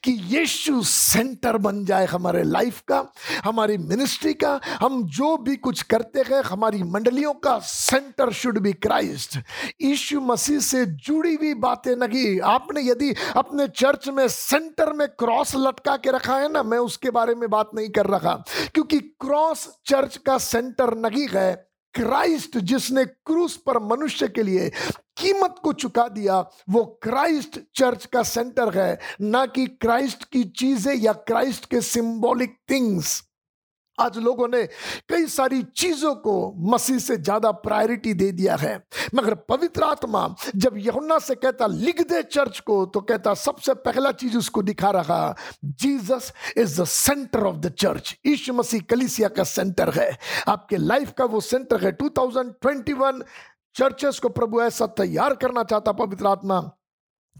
कि 0.04 0.12
यीशु 0.28 0.82
सेंटर 0.82 1.56
बन 1.56 1.84
जाए 1.84 2.06
हमारे 2.06 2.42
लाइफ 2.42 2.80
का, 2.88 3.04
हमारी 3.44 3.78
मिनिस्ट्री 3.78 4.32
का, 4.34 4.60
हम 4.80 5.02
जो 5.08 5.36
भी 5.36 5.56
कुछ 5.56 5.82
करते 5.82 6.20
हैं, 6.20 6.42
हमारी 6.42 6.82
मंडलियों 6.82 7.32
का 7.34 7.58
centre 7.58 8.32
should 8.32 8.58
be 8.58 8.72
Christ 8.72 9.38
Yeshu 9.82 10.20
Masih 10.20 10.58
से 10.60 10.84
जुड़ी 10.86 11.34
हुई 11.34 11.54
बातें 11.54 11.94
नहीं। 11.96 12.40
आपने 12.40 12.82
यदि 12.82 13.14
अपने 13.36 13.66
चर्च 13.68 14.08
में 14.08 14.26
सेंटर 14.28 14.92
में 14.92 15.06
क्रॉस 15.08 15.54
लटका 15.56 15.96
के 15.96 16.10
रखा 16.10 16.36
है 16.36 16.52
ना, 16.52 16.62
मैं 16.62 16.78
उसके 16.78 17.10
बारे 17.10 17.34
में 17.34 17.48
बात 17.50 17.70
नहीं 17.74 17.88
कर 17.88 18.06
रहा, 18.06 18.34
क्योंकि 18.74 18.98
क्रॉस 19.00 19.68
चर्च 19.86 20.16
का 20.16 20.38
सेंटर 20.38 20.94
नहीं 20.98 21.28
है। 21.32 21.73
क्राइस्ट 21.94 22.58
जिसने 22.58 23.04
क्रूस 23.04 23.56
पर 23.56 23.78
मनुष्य 23.78 24.28
के 24.28 24.42
लिए 24.42 24.68
कीमत 25.16 25.54
को 25.62 25.72
चुका 25.72 26.08
दिया, 26.08 26.38
वो 26.70 26.84
क्राइस्ट 27.02 27.58
चर्च 27.74 28.06
का 28.06 28.22
सेंटर 28.22 28.78
है। 28.78 28.98
ना 29.20 29.46
कि 29.46 29.66
क्राइस्ट 29.66 30.24
की 30.24 30.44
चीज़ें 30.44 30.94
या 30.94 31.12
क्राइस्ट 31.12 31.64
के 31.64 31.80
सिंबॉलिक 31.80 32.56
थिंग्स। 32.70 33.22
आज 33.98 34.16
लोगों 34.18 34.46
ने 34.48 34.62
कई 35.08 35.26
सारी 35.26 35.62
चीज़ों 35.76 36.14
को 36.16 36.54
मसीह 36.72 36.98
से 36.98 37.16
ज़्यादा 37.16 37.50
प्रायोरिटी 37.50 38.14
दे 38.14 38.30
दिया 38.32 38.56
है। 38.56 38.74
मगर 39.14 39.34
पवित्र 39.48 39.82
आत्मा 39.82 40.34
जब 40.56 40.76
यहुन्ना 40.76 41.18
से 41.18 41.34
कहता, 41.34 41.66
लिख 41.66 42.00
दे 42.00 42.22
चर्च 42.22 42.58
को 42.60 42.84
तो 42.86 43.00
कहता, 43.00 43.34
सबसे 43.34 43.74
पहला 43.74 44.12
चीज़ 44.12 44.36
उसको 44.38 44.62
दिखा 44.62 44.90
रहा, 44.90 45.34
Jesus 45.64 46.32
is 46.56 46.80
the 46.82 46.84
centre 46.84 47.44
of 47.44 47.56
the 47.56 47.70
church. 47.70 48.16
ईश 48.26 48.50
मसीह 48.50 48.80
कलिसिया 48.80 49.28
का 49.28 49.44
सेंटर 49.44 49.90
है। 49.90 50.10
आपके 50.48 50.76
लाइफ 50.76 51.12
का 51.18 51.24
वो 51.24 51.40
सेंटर 51.40 51.84
है। 51.84 51.92
2021 51.92 53.22
चर्चेस 53.76 54.18
को 54.18 54.28
प्रभु 54.28 54.62
ऐसा 54.62 54.86
तैयार 54.98 55.34
करना 55.34 55.62
चाहता 55.62 55.92
पवित्र 55.92 56.26
आत्मा 56.26 56.60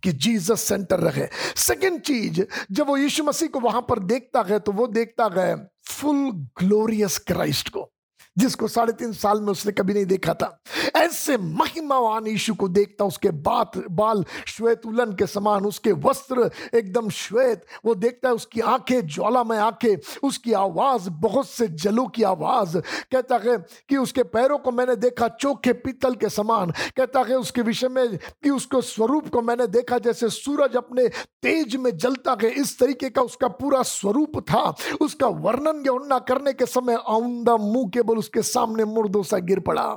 कि 0.03 0.13
जीसस 0.13 0.61
सेंटर 0.61 1.01
रहे। 1.01 1.29
सेकंड 1.57 2.01
चीज़, 2.01 2.43
जब 2.73 2.87
वो 2.87 2.97
यीशु 2.97 3.25
मसीह 3.25 3.49
को 3.49 3.61
वहाँ 3.61 3.87
पर 3.89 3.99
देखता 3.99 4.43
है 4.43 4.59
तो 4.59 4.73
वो 4.73 4.87
देखता 4.87 5.31
है 5.37 5.55
full 5.85 6.33
glorious 6.55 7.19
Christ 7.31 7.69
को 7.69 7.94
जिसको 8.39 8.69
साढ़े 8.69 8.93
तीन 8.93 9.13
साल 9.13 9.41
में 9.41 9.49
उसने 9.49 9.73
कभी 9.73 9.95
नहीं 9.95 10.07
देखा 10.07 10.35
था। 10.35 10.61
ऐसे 10.97 11.37
महिमावान 11.37 12.27
यीशु 12.27 12.55
को 12.55 12.69
देखता 12.69 13.05
उसके 13.05 13.31
बात, 13.31 13.73
बाल 13.91 14.25
श्वेत 14.47 14.87
उलन 14.87 15.13
के 15.13 15.27
समान, 15.27 15.67
उसके 15.67 15.93
वस्त्र 15.93 16.51
एकदम 16.75 17.09
श्वेत, 17.09 17.65
वो 17.85 17.95
देखता 17.95 18.29
है 18.29 18.35
उसकी 18.35 18.61
आँखें 18.61 19.07
ज्वाला 19.07 19.45
में 19.45 19.59
आँखें, 19.59 19.97
उसकी 20.23 20.53
आवाज़ 20.53 21.11
बहुत 21.11 21.49
से 21.49 21.69
जलों 21.69 22.07
की 22.07 22.23
आवाज़। 22.23 22.79
कहता 23.13 23.41
है 23.45 23.57
कि 23.89 23.97
उसके 23.97 24.23
पैरों 24.23 24.59
को 24.59 24.71
मैंने 24.71 24.97
देखा 24.97 25.29
चोखे 25.29 25.73
पीतल 25.73 26.15
के 26.15 26.29
समान। 26.29 26.71
कहता 26.71 27.21
है 27.21 27.37
उसके 27.37 27.63
विषय 27.63 27.89
में 27.89 28.17
कि 28.17 28.51
उसको 28.51 28.81
स्वरूप 28.81 29.29
को 29.29 29.43
मैंने 29.43 29.67
देखा 29.67 29.99
जैसे 29.99 30.29
सूरज 30.29 30.77
अपने 30.77 31.09
तेज 31.43 31.77
में 31.77 31.97
जलता 31.97 32.37
है। 32.43 32.51
इस 32.51 32.79
तरीके 32.79 33.11
का 33.11 33.23
उसका 33.23 33.49
पूरा 33.49 33.83
स्वरूप 33.83 34.41
था। 34.41 34.75
उसका 35.01 35.27
वर्णन 35.27 35.83
करने 36.29 36.53
के 36.53 36.67
समय 36.67 36.99
आउंदा 37.09 37.57
मुँह 37.57 37.91
केवल 37.95 38.24
उसके 38.25 38.43
सामने 38.45 38.85
मुर्दों 38.91 39.23
सा 39.25 39.39
गिर 39.45 39.61
पड़ा। 39.61 39.89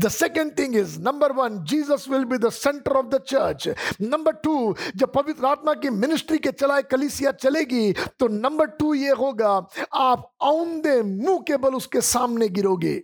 The 0.00 0.08
second 0.10 0.50
thing 0.58 0.74
is 0.76 0.98
number 1.00 1.32
one 1.32 1.58
Jesus 1.64 2.06
will 2.10 2.24
be 2.24 2.38
the 2.38 2.48
centre 2.52 2.92
of 2.92 3.06
the 3.06 3.18
church 3.24 3.68
number 4.02 4.32
two 4.44 4.54
जब 4.96 5.12
पवित्र 5.12 5.46
आत्मा 5.46 5.74
की 5.74 5.90
मिनिस्ट्री 5.92 6.38
के 6.38 6.50
चलाए 6.52 6.82
कलिसिया 6.90 7.32
चलेगी 7.34 7.92
तो 8.18 8.28
नंबर 8.28 8.66
टू 8.78 8.94
ये 8.94 9.10
होगा, 9.12 9.52
आप 9.94 10.30
औंदे 10.42 11.00
मुँह 11.04 11.38
के 11.48 11.56
बल 11.58 11.74
उसके 11.74 12.00
सामने 12.02 12.48
गिरोगे। 12.50 13.00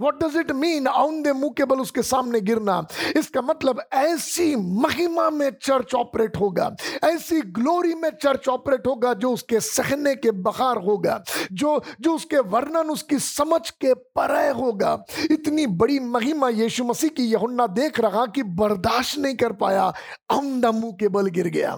वॉट 0.00 0.24
डज 0.24 0.36
इट 0.36 0.50
मीन 0.52 0.86
औंदे 0.88 1.32
मुँह 1.32 1.52
के 1.56 1.64
बल 1.64 1.80
उसके 1.80 2.02
सामने 2.02 2.40
गिरना? 2.40 2.86
इसका 3.16 3.42
मतलब 3.42 3.82
ऐसी 3.92 4.56
महिमा 4.56 5.30
में 5.30 5.50
चर्च 5.62 5.94
ऑपरेट 5.94 6.36
होगा। 6.36 6.76
ऐसी 7.04 7.40
ग्लोरी 7.40 7.94
में 7.94 8.10
चर्च 8.22 8.48
ऑपरेट 8.48 8.86
होगा 8.86 9.14
जो 9.14 9.32
उसके 9.32 9.60
सहने 9.60 10.14
के 10.14 10.30
बहार 10.30 10.76
होगा। 10.76 11.22
जो 11.52 11.82
जो 12.00 12.14
उसके 12.14 12.38
वर्णन 12.38 12.90
उसकी 12.90 13.18
समझ 13.18 13.70
के 13.70 13.94
परय 13.94 14.48
होगा। 14.48 15.04
इतनी 15.30 15.66
बड़ी 15.66 16.00
महिमा 16.00 16.48
यीशु 16.48 16.84
मसीह 16.84 17.10
की 17.10 17.24
यहुन्ना 17.24 17.66
देख 17.66 18.00
रहा 18.00 18.26
कि 18.26 18.42
बर्दाश्त 18.42 19.18
नहीं 19.18 19.34
कर 19.34 19.52
पाया। 19.52 19.92
औंदा 20.30 20.72
मुँह 20.72 20.92
के 20.92 21.08
बल 21.08 21.26
गिर 21.26 21.48
गया। 21.48 21.76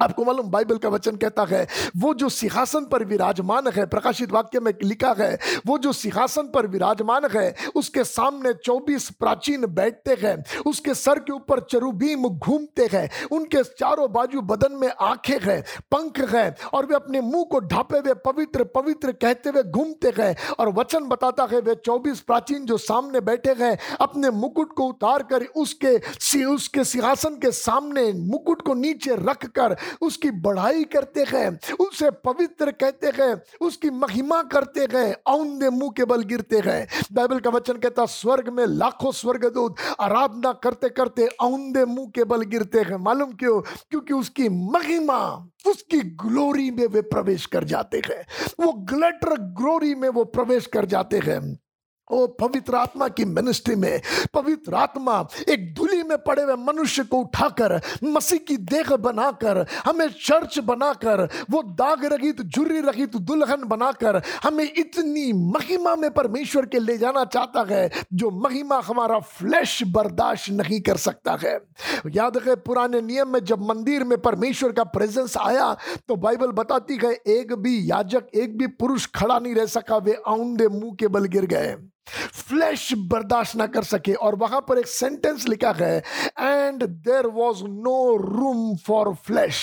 आपको 0.00 0.24
मालूम, 0.24 0.50
बाइबल 0.50 0.76
का 0.76 0.88
वचन 0.88 1.16
कहता 1.16 1.44
है, 1.44 1.66
वो 1.96 2.14
जो 2.14 2.28
सिंहासन 2.28 2.84
पर 2.84 3.04
विराजमान 3.04 3.68
है, 3.68 3.86
प्रकाशित 3.86 4.32
वाक्य 4.32 4.60
में 4.60 4.72
लिखा 4.82 5.14
है, 5.18 5.38
वो 5.66 5.78
जो 5.78 5.92
सिंहासन 5.92 6.42
पर 6.42 6.66
विराजमान 6.66 7.24
है, 7.32 7.54
उसके 7.76 8.04
सामने 8.04 8.52
24 8.52 9.10
प्राचीन 9.10 9.66
बैठते 9.66 10.16
हैं, 10.22 10.62
उसके 10.66 10.94
सर 10.94 11.18
के 11.18 11.32
ऊपर 11.32 11.60
चरुबीम 11.60 12.28
घूमते 12.28 12.88
हैं, 12.92 13.10
उनके 13.32 13.62
चारों 13.62 14.12
बाजू 14.12 14.40
बदन 14.40 14.72
में 14.72 14.88
आँखें 15.00 15.38
हैं, 15.42 15.62
पंख 15.92 16.20
हैं, 16.34 16.54
और 16.72 16.86
वे 16.86 16.94
अपने 16.94 17.20
मुँह 17.20 17.44
को 17.44 17.60
ढापे 17.60 17.98
हुए 17.98 18.14
पवित्र 18.26 18.64
पवित्र 18.64 19.12
कहते 19.12 19.50
हुए 19.50 19.62
घूमते 19.62 20.12
हैं। 20.18 20.34
और 20.58 20.68
वचन 20.68 21.04
बताता 21.04 21.48
है, 21.52 21.60
वे 21.60 21.74
24 21.74 22.20
प्राचीन 22.20 22.64
जो 22.64 22.78
सामने 22.78 23.20
बैठे 23.20 23.54
हैं, 23.58 23.78
अपने 24.00 24.30
मुकुट 24.30 24.72
को 24.72 24.84
उतार 24.84 25.22
कर 25.22 25.44
उसके 25.56 25.96
उसके 26.44 26.84
सिंहासन 26.84 27.34
के 27.34 27.50
सामने 27.52 28.12
मुकुट 28.12 28.62
को 28.62 28.74
नीचे 28.74 29.10
रख 29.10 29.46
कर 29.46 29.76
उसकी 30.00 30.30
बढ़ाई 30.30 30.84
करते 30.84 31.24
गए 31.24 31.74
उसे 31.74 32.10
पवित्र 32.10 32.70
कहते 32.70 33.12
गए 33.12 33.40
उसकी 33.60 33.90
महिमा 33.90 34.42
करते 34.42 34.86
गए 34.86 35.12
औंधे 35.12 35.70
मुँह 35.70 35.90
के 35.96 36.04
बल 36.04 36.22
गिरते 36.22 36.60
गए 36.60 36.86
बाइबल 37.12 37.40
का 37.40 37.50
वचन 37.50 37.74
कहता 37.74 38.06
स्वर्ग 38.06 38.48
में 38.48 38.66
लाखों 38.66 39.12
स्वर्गदूत 39.12 39.76
आराधना 40.00 40.52
करते 40.52 40.88
करते 40.88 41.26
औंधे 41.26 41.84
मुँह 41.84 42.10
के 42.14 42.24
बल 42.24 42.42
गिरते 42.42 42.84
गए 42.84 42.96
मालूम 42.96 43.32
क्यों? 43.32 43.60
क्योंकि 43.60 44.14
उसकी 44.14 44.48
महिमा, 44.48 45.48
उसकी 45.66 46.00
ग्लोरी 46.00 46.70
में 46.70 46.86
वे 46.86 47.00
प्रवेश 47.00 47.46
कर 47.46 47.64
जाते 47.64 48.02
हैं। 48.06 48.26
वो 48.60 48.72
ग्लेटर 48.72 49.36
ग्लोरी 49.36 49.94
में 49.94 50.08
वो 50.08 50.24
प्रवेश 50.24 50.66
कर 50.66 50.84
जाते 50.84 51.18
हैं। 51.18 51.58
ओ 52.10 52.26
पवित्र 52.40 52.74
आत्मा 52.74 53.08
की 53.08 53.24
मिनिस्ट्री 53.24 53.74
में, 53.74 54.00
पवित्र 54.34 54.74
आत्मा 54.74 55.16
एक 55.48 55.72
धुली 55.74 56.02
में 56.02 56.16
पड़े 56.18 56.42
हुए 56.42 56.54
मनुष्य 56.56 57.04
को 57.04 57.16
उठाकर, 57.18 57.80
मसीह 58.04 58.38
की 58.38 58.56
देह 58.56 58.94
बनाकर, 58.96 59.64
हमें 59.84 60.08
चर्च 60.18 60.58
बनाकर, 60.58 61.28
वो 61.50 61.62
दाग 61.74 62.04
रहित, 62.04 62.42
झुर्री 62.42 62.80
रहित, 62.80 63.16
दुल्हन 63.18 63.64
बनाकर, 63.64 64.20
हमें 64.44 64.64
इतनी 64.64 65.32
महिमा 65.52 65.94
में 65.96 66.10
परमेश्वर 66.10 66.66
के 66.66 66.78
ले 66.78 66.96
जाना 66.98 67.24
चाहता 67.26 67.66
है, 67.70 67.90
जो 68.12 68.30
महिमा 68.40 68.80
हमारा 68.84 69.18
फ्लैश 69.18 69.82
बर्दाश्त 69.88 70.50
नहीं 70.52 70.80
कर 70.80 70.96
सकता 70.98 71.38
है। 71.42 71.58
याद 72.14 72.36
है 72.46 72.54
पुराने 72.56 73.00
नियम 73.02 73.32
में 73.32 73.44
जब 73.44 73.62
मंदिर 73.68 74.04
में 74.04 74.16
परमेश्वर 74.20 74.72
का 74.72 74.84
प्रेजेंस 74.86 75.36
आया 75.36 75.72
तो 76.08 76.16
बाइबल 76.16 76.52
बताती 76.52 76.98
है, 77.04 77.12
एक 77.12 77.52
भी 77.54 77.90
याजक, 77.90 78.26
एक 78.34 78.56
भी 78.58 78.66
पुरुष 78.66 79.06
खड़ा 79.14 79.38
नहीं 79.38 79.54
रह 79.54 79.66
सका, 79.66 79.96
वे 79.96 80.16
आउंदे 80.26 80.68
मुँह 80.68 80.96
के 81.00 81.08
बल 81.08 81.24
गिर 81.26 81.46
गए। 81.46 81.76
फ्लैश 82.08 82.92
बर्दाश्त 83.08 83.56
ना 83.56 83.66
कर 83.66 83.82
सके। 83.84 84.14
और 84.14 84.34
वहाँ 84.36 84.60
पर 84.68 84.78
एक 84.78 84.86
सेंटेंस 84.86 85.48
लिखा 85.48 85.72
है 85.78 85.96
and 86.40 86.84
there 86.84 87.26
was 87.34 87.62
no 87.64 88.16
room 88.18 88.76
for 88.86 89.14
flesh 89.26 89.62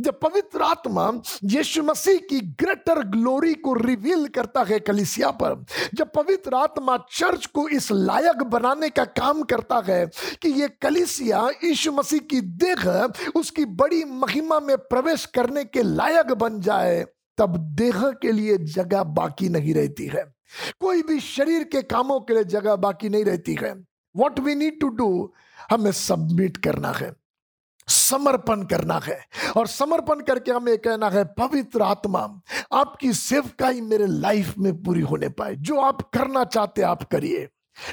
जब 0.00 0.18
पवित्र 0.20 0.62
आत्मा 0.62 1.10
यीशु 1.44 1.82
मसीह 1.82 2.18
की 2.28 2.40
ग्रेटर 2.60 3.02
ग्लोरी 3.06 3.52
को 3.54 3.72
रिवील 3.74 4.26
करता 4.28 4.62
है 4.68 4.78
कलिसिया 4.80 5.30
पर, 5.32 5.64
जब 5.94 6.12
पवित्र 6.14 6.54
आत्मा 6.54 6.96
चर्च 7.10 7.46
को 7.46 7.68
इस 7.68 7.90
लायक 7.92 8.42
बनाने 8.44 8.88
का 8.90 9.04
काम 9.04 9.42
करता 9.42 9.82
है 9.86 10.06
कि 10.42 10.48
ये 10.60 10.68
कलिसिया 10.82 11.46
यीशु 11.64 11.92
मसीह 11.92 12.20
की 12.30 12.40
देह, 12.40 12.88
उसकी 13.36 13.64
बड़ी 13.64 14.02
महिमा 14.04 14.60
में 14.60 14.76
प्रवेश 14.78 15.26
करने 15.26 15.64
के 15.64 15.82
लायक 15.82 16.32
बन 16.34 16.60
जाए, 16.60 17.04
तब 17.38 17.56
देह 17.76 18.10
के 18.22 18.32
लिए 18.32 18.58
जगह 18.58 19.02
बाकी 19.02 19.48
नहीं 19.48 19.74
रहती 19.74 20.06
है। 20.06 20.24
कोई 20.80 21.02
भी 21.02 21.20
शरीर 21.20 21.64
के 21.64 21.82
कामों 21.84 22.20
के 22.20 22.34
लिए 22.34 22.44
जगह 22.46 22.76
बाकी 22.76 23.08
नहीं 23.08 23.24
रहती 23.24 23.56
है। 23.60 23.74
What 24.14 24.40
we 24.40 24.54
need 24.54 24.80
to 24.80 24.88
do 24.88 25.32
हमें 25.70 25.92
सबमिट 25.92 26.56
करना 26.56 26.92
है, 26.92 27.12
समर्पण 27.88 28.62
करना 28.62 29.00
है। 29.04 29.20
और 29.56 29.66
समर्पण 29.66 30.20
करके 30.20 30.52
हमें 30.52 30.76
कहना 30.78 31.08
है, 31.08 31.24
पवित्र 31.38 31.82
आत्मा, 31.82 32.20
आपकी 32.72 33.12
सेवकाई 33.12 33.80
मेरे 33.80 34.06
लाइफ 34.06 34.54
में 34.58 34.82
पूरी 34.82 35.00
होने 35.00 35.28
पाए। 35.28 35.54
जो 35.56 35.80
आप 35.80 36.02
करना 36.10 36.44
चाहते 36.44 36.82
आप 36.82 37.02
करिए। 37.02 37.48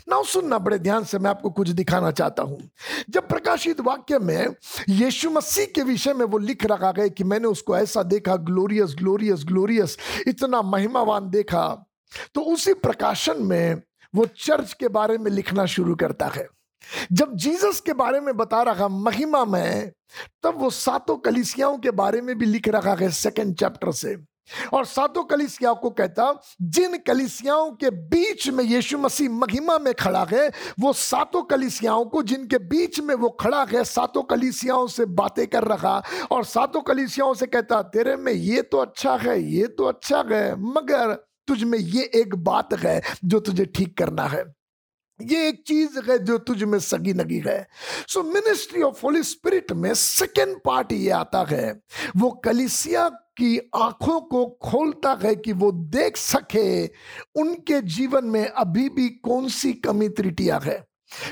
ना 0.09 0.21
सुनना, 0.23 0.57
बड़े 0.57 0.77
ध्यान 0.79 1.03
से 1.03 1.19
मैं 1.19 1.29
आपको 1.29 1.49
कुछ 1.49 1.69
दिखाना 1.69 2.11
चाहता 2.11 2.43
हूँ। 2.43 2.69
जब 3.09 3.27
प्रकाशित 3.27 3.81
वाक्य 3.81 4.19
में 4.19 4.55
यीशु 4.89 5.29
मसीह 5.29 5.65
के 5.65 5.83
विषय 5.83 6.13
में 6.13 6.25
वो 6.25 6.37
लिख 6.37 6.65
रखा 6.65 6.91
गया 6.91 7.07
कि 7.07 7.23
मैंने 7.23 7.47
उसको 7.47 7.77
ऐसा 7.77 8.03
देखा 8.03 8.35
ग्लोरियस 8.35 8.95
ग्लोरियस 8.97 9.43
ग्लोरियस 9.45 9.97
इतना 10.27 10.61
महिमावान 10.61 11.29
देखा 11.29 11.84
तो 12.33 12.41
उसी 12.41 12.73
प्रकाशन 12.73 13.43
में 13.43 13.81
वो 14.15 14.25
चर्च 14.25 14.73
के 14.73 14.87
बारे 14.87 15.17
में 15.17 15.31
लिखना 15.31 15.65
शुरू 15.65 15.95
करता 15.95 16.25
है। 16.25 16.47
जब 17.11 17.35
जीसस 17.35 17.81
के 17.85 17.93
बारे 17.93 18.19
में 18.19 18.37
बता 18.37 18.61
रहा 18.61 18.87
महिमा 18.87 19.45
में, 19.45 19.91
तब 20.43 20.53
वो 20.57 20.69
सातों 20.69 21.17
कलिसियाओं 21.17 21.77
के 21.77 21.91
बारे 21.91 22.21
में 22.21 22.37
भी 22.37 22.45
लिख 22.45 22.67
रखा 22.67 22.93
है 22.93 23.09
सेकंड 23.09 23.55
चैप्टर 23.55 23.91
से। 23.91 24.17
और 24.73 24.85
सातों 24.85 25.23
कलिसिया 25.23 25.73
को 25.73 25.89
कहता, 25.89 26.41
जिन 26.61 26.97
कलिसियाओं 26.97 27.71
के 27.71 27.89
बीच 27.89 28.49
में 28.49 28.63
यीशु 28.63 28.97
मसीह 28.97 29.29
महिमा 29.29 29.77
में 29.77 29.93
खड़ा 29.93 30.23
है, 30.31 30.51
वो 30.79 30.93
सातों 30.93 31.41
कलिसियाओं 31.41 32.05
को, 32.05 32.23
जिनके 32.23 32.57
बीच 32.57 32.99
में 32.99 33.15
वो 33.15 33.29
खड़ा 33.29 33.63
है, 33.63 33.83
सातों 33.83 34.23
कलिसियाओं 34.23 34.87
से 34.87 35.05
बातें 35.05 35.47
कर 35.47 35.63
रखा 35.63 36.03
और 36.31 36.43
सातों 36.43 36.81
कलिसियाओं 36.81 37.33
से 37.33 37.47
कहता, 37.47 37.81
तेरे 37.81 38.15
में 38.15 38.33
ये 38.33 38.61
तो 38.61 38.77
अच्छा 38.77 39.15
है, 39.15 39.41
ये 39.43 39.67
तो 39.67 39.85
अच्छा 39.85 40.23
है, 40.31 40.55
मगर 40.55 41.17
तुझ 41.47 41.63
में 41.63 41.79
ये 41.79 42.11
एक 42.15 42.35
बात 42.35 42.73
है 42.73 43.01
जो 43.25 43.39
तुझे 43.39 43.65
ठीक 43.65 43.97
करना 43.97 44.23
है। 44.23 44.43
ये 45.21 45.47
एक 45.47 45.63
चीज़ 45.67 45.99
है 46.11 46.17
जो 46.19 46.37
तुझ 46.37 46.63
में 46.63 46.79
सगी 46.79 47.13
नगी 47.13 47.41
है। 47.47 47.67
So 48.07 48.23
ministry 48.23 48.81
of 48.81 49.01
Holy 49.03 49.23
Spirit 49.23 49.71
में 49.71 49.93
सेकेंड 49.93 50.57
पार्ट 50.65 50.91
ये 50.91 51.09
आता 51.09 51.45
है। 51.49 51.79
वो 52.17 52.31
कलिसिया 52.31 53.09
की 53.09 53.57
आँखों 53.75 54.21
को 54.21 54.45
खोलता 54.63 55.19
है 55.23 55.35
कि 55.35 55.53
वो 55.53 55.71
देख 55.71 56.17
सके 56.17 56.85
उनके 57.41 57.81
जीवन 57.81 58.25
में 58.25 58.45
अभी 58.45 58.89
भी 58.89 59.09
कौन 59.09 59.47
सी 59.49 59.73
कमी 59.73 60.09
त्रिटिया 60.09 60.57
है। 60.57 60.83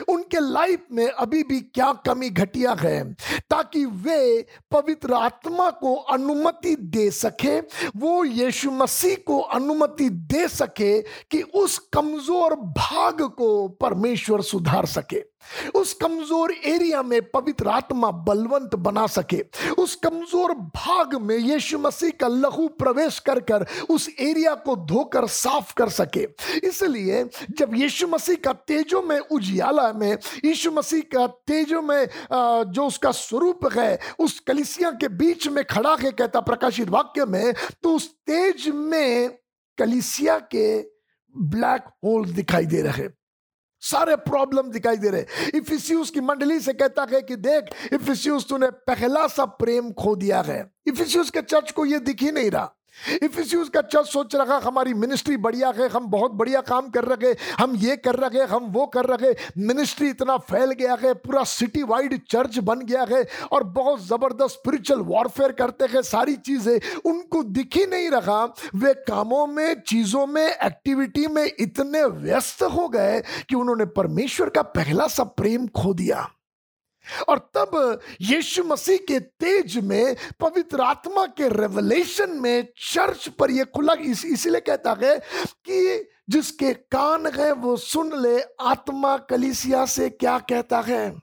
उनके 0.09 0.39
लाइफ 0.39 0.85
में 0.91 1.07
अभी 1.07 1.43
भी 1.43 1.59
क्या 1.61 1.93
कमी 1.93 2.29
घटिया 2.29 2.73
है? 2.73 3.13
ताकि 3.49 3.85
वे 3.85 4.45
पवित्र 4.71 5.13
आत्मा 5.13 5.69
को 5.69 5.95
अनुमति 5.95 6.75
दे 6.75 7.11
सके, 7.11 7.59
वो 7.99 8.23
यीशु 8.23 8.71
मसीह 8.71 9.15
को 9.15 9.39
अनुमति 9.39 10.09
दे 10.09 10.47
सके 10.47 11.01
कि 11.01 11.41
उस 11.41 11.77
कमज़ोर 11.93 12.55
भाग 12.55 13.21
को 13.21 13.67
परमेश्वर 13.67 14.41
सुधार 14.41 14.85
सके। 14.85 15.32
उस 15.75 15.93
कमज़ोर 15.93 16.51
एरिया 16.65 17.01
में 17.03 17.21
पवित्र 17.31 17.67
आत्मा 17.69 18.11
बलवंत 18.27 18.75
बना 18.77 19.05
सके। 19.07 19.41
उस 19.73 19.95
कमज़ोर 20.03 20.53
भाग 20.75 21.15
में 21.21 21.35
यीशु 21.37 21.79
मसीह 21.79 22.11
का 22.19 22.27
लहू 22.27 22.67
प्रवेश 22.79 23.19
कर 23.19 23.39
कर 23.41 23.65
उस 23.89 24.09
एरिया 24.19 24.53
को 24.57 24.75
धोकर 24.85 25.27
साफ़ 25.29 25.73
कर 25.73 25.89
सके। 25.91 26.27
इसलिए 26.67 27.23
जब 27.57 27.75
यीशु 27.75 28.07
मसीह 28.07 28.35
का 28.43 28.53
तेजो 28.53 29.01
में 29.01 29.17
उजियाला 29.19 29.91
में, 29.93 30.17
यीशु 30.45 30.71
मसीह 30.71 31.01
का 31.13 31.27
तेजो 31.47 31.81
में 31.81 32.07
जो 32.73 32.85
उसका 32.85 33.11
स्वरूप 33.13 33.69
है, 33.73 33.99
उस 34.19 34.39
कलिसिया 34.39 34.91
के 34.91 35.07
बीच 35.09 35.47
में 35.47 35.63
खड़ा 35.65 35.95
के 35.95 36.11
कहता 36.11 36.39
प्रकाशित 36.41 36.89
वाक्य 36.89 37.25
में 37.25 37.53
तो 37.83 37.95
उस 37.95 38.09
तेज 38.27 38.67
में 38.69 39.29
कलिसिया 39.77 40.37
के 40.51 40.65
ब्लैक 41.35 41.85
होल 42.03 42.25
दिखाई 42.25 42.65
दे 42.65 42.81
रहे। 42.81 43.07
सारे 43.83 44.15
प्रॉब्लम 44.15 44.69
दिखाई 44.71 44.97
दे 44.97 45.09
रहे 45.09 45.49
इफिसियस 45.55 46.09
की 46.09 46.21
मंडली 46.21 46.59
से 46.59 46.73
कहता 46.73 47.07
है 47.11 47.21
कि 47.21 47.35
देख 47.35 47.93
इफिसियस 47.93 48.45
तूने 48.49 48.69
पहला 48.87 49.27
सा 49.27 49.45
प्रेम 49.45 49.91
खो 49.91 50.15
दिया 50.15 50.41
है। 50.41 50.71
इफिसियस 50.87 51.29
के 51.29 51.41
चर्च 51.41 51.71
को 51.71 51.85
यह 51.85 51.99
दिख 51.99 52.21
ही 52.21 52.31
नहीं 52.31 52.51
रहा। 52.51 52.75
इफिसियस 53.23 53.69
का 53.69 53.81
चर्च 53.83 54.07
सोच 54.07 54.35
रखा, 54.35 54.57
हमारी 54.63 54.93
मिनिस्ट्री 54.93 55.37
बढ़िया 55.37 55.69
है, 55.77 55.87
हम 55.89 56.07
बहुत 56.07 56.31
बढ़िया 56.33 56.61
काम 56.63 56.89
कर 56.89 57.05
रहे 57.05 57.33
हम 57.59 57.75
ये 57.75 57.95
कर 57.97 58.15
रहे 58.15 58.45
हम 58.45 58.65
वो 58.73 58.85
कर 58.87 59.05
रहे 59.05 59.33
मिनिस्ट्री 59.57 60.09
इतना 60.09 60.37
फैल 60.39 60.71
गया 60.71 60.97
है, 61.01 61.13
पूरा 61.15 61.43
सिटी 61.43 61.83
वाइड 61.83 62.19
चर्च 62.29 62.57
बन 62.59 62.79
गया 62.81 63.05
है, 63.09 63.23
और 63.51 63.63
बहुत 63.63 64.05
ज़बरदस्त 64.07 64.53
स्पिरिचुअल 64.53 65.01
वॉरफेयर 65.01 65.51
करते 65.51 65.85
हैं, 65.85 66.01
सारी 66.01 66.35
चीज़ें, 66.35 66.79
उनको 67.05 67.43
दिख 67.43 67.77
ही 67.77 67.85
नहीं 67.85 68.09
रहा, 68.09 68.43
वे 68.75 68.93
कामों 69.07 69.45
में, 69.47 69.81
चीज़ों 69.81 70.25
में 70.27 70.45
एक्टिविटी 70.45 71.27
में 71.27 71.45
इतने 71.59 72.05
व्यस्त 72.05 72.63
हो 72.63 72.87
गए 72.89 73.21
कि 73.49 73.55
उन्होंने 73.55 73.85
परमेश्वर 73.93 74.49
का 74.49 74.61
पहला 74.61 75.07
सा 75.07 75.23
प्रेम 75.23 75.67
खो 75.67 75.93
दिया। 75.93 76.29
और 77.29 77.49
तब 77.57 77.99
यीशु 78.21 78.63
मसीह 78.63 78.97
के 78.97 79.19
तेज 79.19 79.77
में 79.77 80.15
पवित्र 80.39 80.81
आत्मा 80.81 81.25
के 81.25 81.49
रेवलेशन 81.49 82.29
में 82.29 82.67
चर्च 82.77 83.27
पर 83.27 83.51
यह 83.51 83.63
खुला 83.63 83.93
इस, 83.93 84.25
इसलिए 84.25 84.61
कहता 84.61 84.97
है 85.01 85.19
कि 85.69 86.09
जिसके 86.29 86.73
कान 86.73 87.27
है 87.27 87.51
वो 87.51 87.77
सुन 87.77 88.21
ले 88.21 88.41
आत्मा 88.61 89.17
कलिसिया 89.17 89.85
से 89.85 90.09
क्या 90.09 90.39
कहता 90.39 90.79
है? 90.79 91.22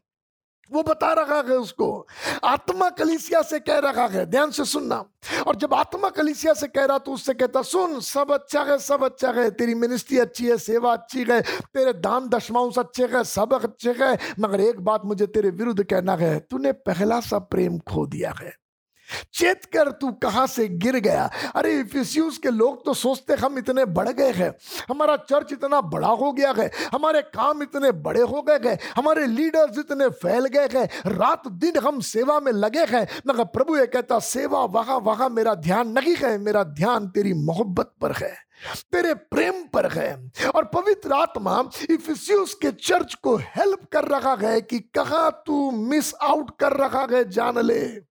वो 0.73 0.83
बता 0.83 1.13
रखा 1.13 1.37
है 1.37 1.57
उसको। 1.57 2.07
आत्मा 2.45 2.91
कलिसिया 2.91 3.43
से 3.43 3.59
कह 3.61 3.79
रखा 3.79 4.07
है, 4.07 4.27
ध्यान 4.27 4.51
से 4.51 4.65
सुनना। 4.65 5.05
और 5.47 5.57
जब 5.57 5.75
आत्मा 5.75 6.09
कलिसिया 6.09 6.55
से 6.55 6.67
कह 6.69 6.85
रहा 6.85 6.99
तो 6.99 7.13
उससे 7.13 7.35
कहता, 7.35 7.63
सुन, 7.63 8.01
सब 8.01 8.33
अच्छा 8.33 8.63
है, 8.63 8.79
सब 8.79 9.05
अच्छा 9.05 9.31
है, 9.31 9.51
तेरी 9.51 9.75
मिनिस्ट्री 9.75 10.19
अच्छी 10.19 10.47
है, 10.47 10.59
सेवा 10.59 10.93
अच्छी 10.93 11.25
है, 11.31 11.41
तेरे 11.43 11.93
दान 11.93 12.29
दशमांश 12.29 12.79
अच्छे 12.79 13.07
है 13.07 13.25
सब 13.25 13.55
अच्छे 13.65 13.95
है, 14.01 14.19
मगर 14.41 14.61
एक 14.61 14.81
बात 14.81 15.05
मुझे 15.05 15.27
तेरे 15.27 15.51
विरुद्ध 15.51 15.83
कहना 15.83 16.17
है, 16.17 16.39
तूने 16.41 16.73
पहला 16.73 17.21
सा 17.21 17.39
प्रेम 17.39 17.79
खो 17.79 18.07
दिया 18.07 18.35
है। 18.41 18.60
चेत 19.35 19.65
कर 19.65 19.91
तू 19.91 20.13
कहाँ 20.13 20.47
से 20.47 20.69
गिर 20.69 20.97
गया? 20.97 21.31
अरे 21.55 21.81
इफिसियस 21.81 22.39
के 22.39 22.51
लोग 22.51 22.85
तो 22.85 22.95
सोचते 22.95 23.35
हम 23.35 23.59
इतने 23.59 23.85
बढ़ 23.85 24.09
गए 24.09 24.33
हैं। 24.33 24.55
हमारा 24.89 25.17
चर्च 25.17 25.53
इतना 25.53 25.81
बड़ा 25.81 26.09
हो 26.09 26.33
गया 26.33 26.55
है। 26.59 26.71
हमारे 26.93 27.23
काम 27.23 27.63
इतने 27.63 27.93
बड़े 27.93 28.23
हो 28.23 28.43
गए 28.43 28.71
हैं। 28.71 28.79
हमारे 28.97 29.27
लीडर्स 29.27 29.79
इतने 29.79 30.09
फैल 30.09 30.47
गए 30.47 30.69
हैं। 30.79 30.89
रात 31.07 31.49
दिन 31.49 31.79
हम 31.79 32.01
सेवा 32.01 32.41
में 32.41 32.53
लगे 32.53 32.85
हैं। 32.89 33.09
मगर 33.27 33.45
प्रभु 33.45 33.77
ये 33.77 33.87
कहता, 33.87 34.19
सेवा 34.19 34.65
वहाँ 34.65 34.99
वहाँ 34.99 35.29
मेरा 35.29 35.55
ध्यान 35.55 35.89
नहीं 35.89 36.17
है। 36.17 36.39
मेरा 36.39 36.65
ध्यान 36.65 37.09
तेरी 37.09 37.33
मोहब्बत 37.35 37.93
पर 38.01 38.13
है। 38.13 38.51
तेरे 38.93 39.15
प्रेम 39.15 39.63
पर 39.73 39.87
है। 39.87 40.33
और 40.55 40.65
पवित्र 40.65 41.13
आत्मा 41.13 41.71
इफिसियस 41.91 42.55
के 42.55 42.73
चर्च 42.73 43.15
को 43.15 43.37
हेल्प 43.37 43.81
कर 43.93 44.05
रहा 44.05 44.37
है 44.41 44.61
कि 44.61 44.79
कहा 44.79 45.31
तू 45.31 45.71
मिस 45.71 46.15
आउट 46.15 46.51
कर 46.61 46.73
रहा 46.73 47.07
है, 47.13 47.31
जान 47.31 47.59
ले। 47.59 48.10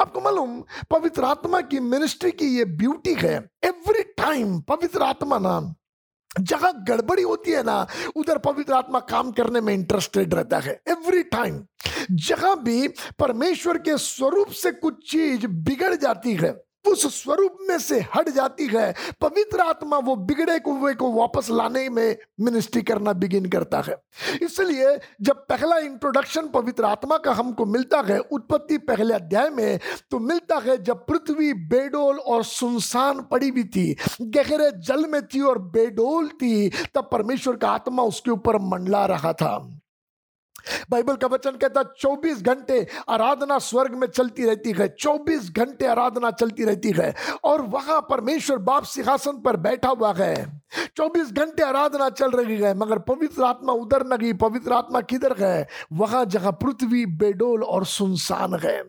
आपको 0.00 0.20
मालूम, 0.20 0.62
पवित्र 0.90 1.24
आत्मा 1.24 1.60
की 1.60 1.80
मिनिस्ट्री 1.80 2.30
की 2.30 2.46
ये 2.56 2.64
ब्यूटी 2.64 3.14
है 3.14 3.34
एवरी 3.64 4.02
टाइम 4.02 4.60
पवित्र 4.60 5.02
आत्मा 5.02 5.38
नाम 5.38 5.74
जहाँ 6.40 6.72
गड़बड़ी 6.88 7.22
होती 7.22 7.50
है 7.50 7.62
ना, 7.62 7.86
उधर 8.16 8.38
पवित्र 8.38 8.72
आत्मा 8.72 9.00
काम 9.00 9.30
करने 9.32 9.60
में 9.60 9.72
इंटरेस्टेड 9.74 10.34
रहता 10.34 10.58
है 10.58 10.80
एवरी 10.88 11.22
टाइम 11.22 11.64
जहाँ 12.10 12.62
भी 12.62 12.88
परमेश्वर 13.18 13.78
के 13.78 13.98
स्वरूप 13.98 14.48
से 14.48 14.70
कुछ 14.72 15.10
चीज़ 15.10 15.46
बिगड़ 15.46 15.94
जाती 15.94 16.34
है 16.34 16.52
उस 16.84 17.06
स्वरूप 17.14 17.58
में 17.68 17.78
से 17.78 17.98
हट 18.14 18.28
जाती 18.28 18.66
है। 18.66 18.92
पवित्र 19.20 19.60
आत्मा 19.60 19.98
वो 19.98 20.16
बिगड़े 20.16 20.58
कुएँ 20.58 20.94
को 20.94 21.12
वापस 21.12 21.48
लाने 21.50 21.88
में 21.88 22.16
मिनिस्ट्री 22.40 22.82
करना 22.82 23.12
बिगिन 23.12 23.46
करता 23.46 23.80
है। 23.80 23.96
इसलिए 24.42 24.96
जब 25.20 25.44
पहला 25.48 25.78
इंट्रोडक्शन 25.78 26.48
पवित्र 26.48 26.84
आत्मा 26.84 27.18
का 27.18 27.32
हमको 27.32 27.64
मिलता 27.64 28.00
है, 28.00 28.18
उत्पत्ति 28.18 28.78
पहले 28.78 29.14
अध्याय 29.14 29.48
में 29.50 29.78
तो 30.10 30.18
मिलता 30.18 30.56
है 30.56 30.82
जब 30.82 31.06
पृथ्वी 31.06 31.52
बेडोल 31.68 32.18
और 32.18 32.44
सुनसान 32.44 33.20
पड़ी 33.30 33.48
हुई 33.48 33.64
थी, 33.64 33.96
गहरे 34.20 34.70
जल 34.78 35.06
में 35.06 35.20
थी 35.26 35.40
और 35.40 35.58
बेडोल 35.58 36.28
थी, 36.28 36.68
तब 36.94 37.08
परमेश्वर 37.12 37.56
का 37.56 37.70
आत्मा 37.70 38.02
उसके 38.02 38.30
ऊपर 38.30 38.58
मंडला 38.62 39.04
रहा 39.06 39.32
था। 39.32 39.56
बाइबल 40.90 41.16
का 41.16 41.26
वचन 41.26 41.50
कहता 41.50 41.82
24 41.98 42.42
घंटे 42.42 42.86
आराधना 43.08 43.58
स्वर्ग 43.58 43.94
में 43.94 44.06
चलती 44.08 44.44
रहती 44.44 44.72
है। 44.72 44.88
24 44.98 45.50
घंटे 45.50 45.86
आराधना 45.86 46.30
चलती 46.30 46.64
रहती 46.64 46.90
है 46.90 47.14
और 47.44 47.62
वहाँ 47.62 48.00
परमेश्वर 48.10 48.58
बाप 48.58 48.84
सिंहासन 48.84 49.32
पर 49.32 49.56
बैठा 49.56 49.88
हुआ 49.88 50.12
है। 50.12 50.62
24 50.96 51.32
घंटे 51.32 51.62
आराधना 51.62 52.08
चल 52.10 52.30
रही 52.30 52.56
है, 52.56 52.74
मगर 52.74 52.98
पवित्र 52.98 53.42
आत्मा 53.42 53.72
उधर 53.72 54.06
न 54.06 54.16
गई, 54.16 54.32
पवित्र 54.32 54.72
आत्मा 54.72 55.00
किधर 55.00 55.34
है? 55.38 55.68
वहाँ 55.92 56.24
जहाँ 56.24 56.52
पृथ्वी, 56.52 57.06
बेडोल 57.06 57.62
और 57.62 57.86
सुनसान 57.86 58.54
है। 58.54 58.82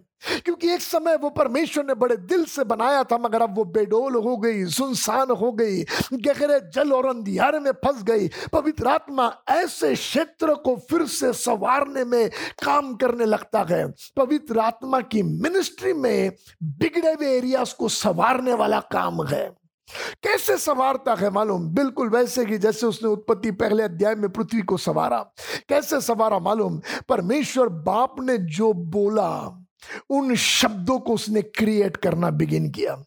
क्योंकि 0.45 0.73
एक 0.73 0.81
समय 0.81 1.15
वो 1.15 1.29
परमेश्वर 1.29 1.85
ने 1.85 1.93
बड़े 1.93 2.17
दिल 2.17 2.45
से 2.45 2.63
बनाया 2.63 3.03
था, 3.03 3.17
मगर 3.17 3.41
अब 3.41 3.55
वो 3.55 3.63
बेडोल 3.63 4.15
हो 4.15 4.37
गई, 4.37 4.65
सुनसान 4.65 5.31
हो 5.31 5.51
गई। 5.51 5.83
गहरे 6.13 6.71
जल 6.73 6.93
और 6.93 7.05
अंधियारे 7.05 7.59
में 7.59 7.71
फंस 7.71 8.03
गई। 8.03 8.27
पवित्र 8.27 8.87
आत्मा 8.87 9.33
ऐसे 9.49 9.95
क्षेत्र 9.95 10.53
को 10.53 10.75
फिर 10.75 11.05
से 11.05 11.33
संवारने 11.33 12.03
में 12.03 12.29
काम 12.63 12.95
करने 12.95 13.25
लगता 13.25 13.65
है। 13.69 13.93
पवित्र 14.17 14.59
आत्मा 14.59 15.01
की 15.01 15.23
मिनिस्ट्री 15.23 15.93
में 15.93 16.31
बिगड़े 16.63 17.13
हुए 17.13 17.27
एरियाज़ 17.27 17.75
को 17.75 17.89
संवारने 17.89 18.53
वाला 18.53 18.79
काम 18.79 19.23
है। 19.23 19.55
कैसे 20.23 20.57
संवारता 20.57 21.15
है 21.15 21.29
मालूम? 21.29 21.69
बिल्कुल 21.69 22.09
वैसे 22.09 22.45
कि 22.45 22.57
जैसे 22.57 22.85
उसने 22.85 23.09
उत्पत्ति 23.09 23.51
पहले 23.51 23.83
अध्याय 23.83 24.15
में 24.15 24.29
पृथ्वी 24.29 24.61
को 24.61 24.77
संवारा। 24.77 25.19
कैसे 25.69 26.01
संवारा 26.01 26.39
मालूम? 26.39 26.81
परमेश्वर 27.09 27.69
बाप 27.69 28.15
ने 28.19 28.37
जो 28.37 28.73
बोला 28.73 29.64
उन 30.09 30.35
शब्दों 30.35 30.99
को 30.99 31.13
उसने 31.13 31.41
क्रिएट 31.41 31.97
करना 31.97 32.29
बिगिन 32.29 32.69
किया। 32.69 33.03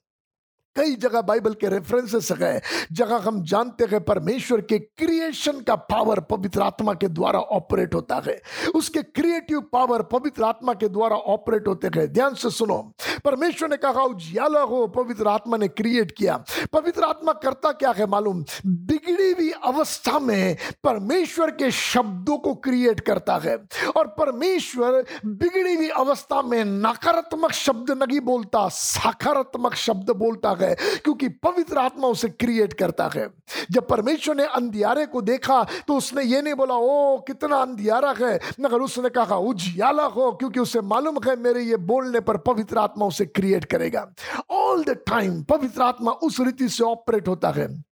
कई 0.78 0.94
जगह 0.96 1.20
बाइबल 1.22 1.54
के 1.54 1.68
रेफरेंसेस 1.68 2.30
है, 2.32 2.60
जगह 2.92 3.16
हम 3.18 3.42
जानते 3.44 3.84
हैं 3.84 4.00
परमेश्वर 4.04 4.60
के 4.60 4.78
क्रिएशन 4.78 5.60
का 5.60 5.74
पावर 5.88 6.20
पवित्र 6.20 6.62
आत्मा 6.62 6.92
के 6.94 7.08
द्वारा 7.08 7.38
ऑपरेट 7.38 7.94
होता 7.94 8.22
है। 8.26 8.40
उसके 8.74 9.02
क्रिएटिव 9.02 9.60
पावर 9.72 10.02
पवित्र 10.12 10.44
आत्मा 10.44 10.72
के 10.74 10.88
द्वारा 10.88 11.16
ऑपरेट 11.16 11.68
होते 11.68 11.86
हैं। 11.96 12.06
ध्यान 12.12 12.34
से 12.34 12.50
सुनो, 12.50 12.76
परमेश्वर 13.24 13.68
ने 13.70 13.76
कहा 13.76 14.02
उजियाला 14.04 14.60
हो, 14.60 14.86
पवित्र 14.88 15.28
आत्मा 15.28 15.56
ने 15.56 15.68
क्रिएट 15.68 16.12
किया। 16.12 16.36
पवित्र 16.72 17.04
आत्मा 17.04 17.32
करता 17.42 17.72
क्या 17.72 17.90
है 17.90 18.06
मालूम? 18.06 18.44
बिगड़ी 18.66 19.30
हुई 19.32 19.50
अवस्था 19.64 20.18
में 20.18 20.56
परमेश्वर 20.84 21.50
के 21.50 21.70
शब्दों 21.70 22.38
को 22.38 22.54
क्रिएट 22.56 23.00
करता 23.00 23.36
है 23.36 23.56
और 23.96 24.06
परमेश्वर 24.18 25.04
बिगड़ी 25.26 25.74
हुई 25.74 25.88
अवस्था 25.88 26.42
में 26.42 26.64
नकारात्मक 26.64 27.52
शब्द 27.52 27.90
नहीं 28.02 28.20
बोलता, 28.20 28.68
सकारात्मक 28.68 29.74
शब्द 29.76 30.10
बोलता 30.16 30.56
है। 30.60 30.67
क्योंकि 30.74 31.28
पवित्र 31.28 31.78
आत्मा 31.78 32.08
उसे 32.08 32.28
क्रिएट 32.28 32.72
करता 32.72 33.10
है। 33.14 33.30
जब 33.70 33.88
परमेश्वर 33.88 34.36
ने 34.36 34.44
अंधियारे 34.44 35.06
को 35.06 35.22
देखा 35.22 35.66
तो 35.88 35.96
उसने 35.96 36.22
ये 36.22 36.42
नहीं 36.42 36.54
बोला, 36.54 36.74
ओ, 36.74 37.18
कितना 37.18 37.56
अंधियारा 37.56 38.14
है। 38.22 38.40
मगर 38.60 38.76
उसने 38.76 39.08
कहा, 39.08 39.36
उजियाला 39.36 40.04
हो, 40.04 40.32
क्योंकि 40.32 40.60
उसे 40.60 40.80
मालूम 40.80 41.18
है, 41.26 41.36
मेरे 41.36 41.62
ये 41.62 41.76
बोलने 41.76 42.20
पर 42.20 42.36
पवित्र 42.36 42.78
आत्मा 42.78 43.06
उसे 43.06 43.26
क्रिएट 43.26 43.64
करेगा। 43.64 44.12
ऑल 44.50 44.84
द 44.84 44.90
टाइम 44.90 45.42
पवित्र 45.42 45.82
आत्मा 45.82 46.10
उस 46.10 46.40
रीति 46.40 46.68
से 46.68 46.84
ऑपरेट 46.84 47.28
होता 47.28 47.48
है। 47.50 47.84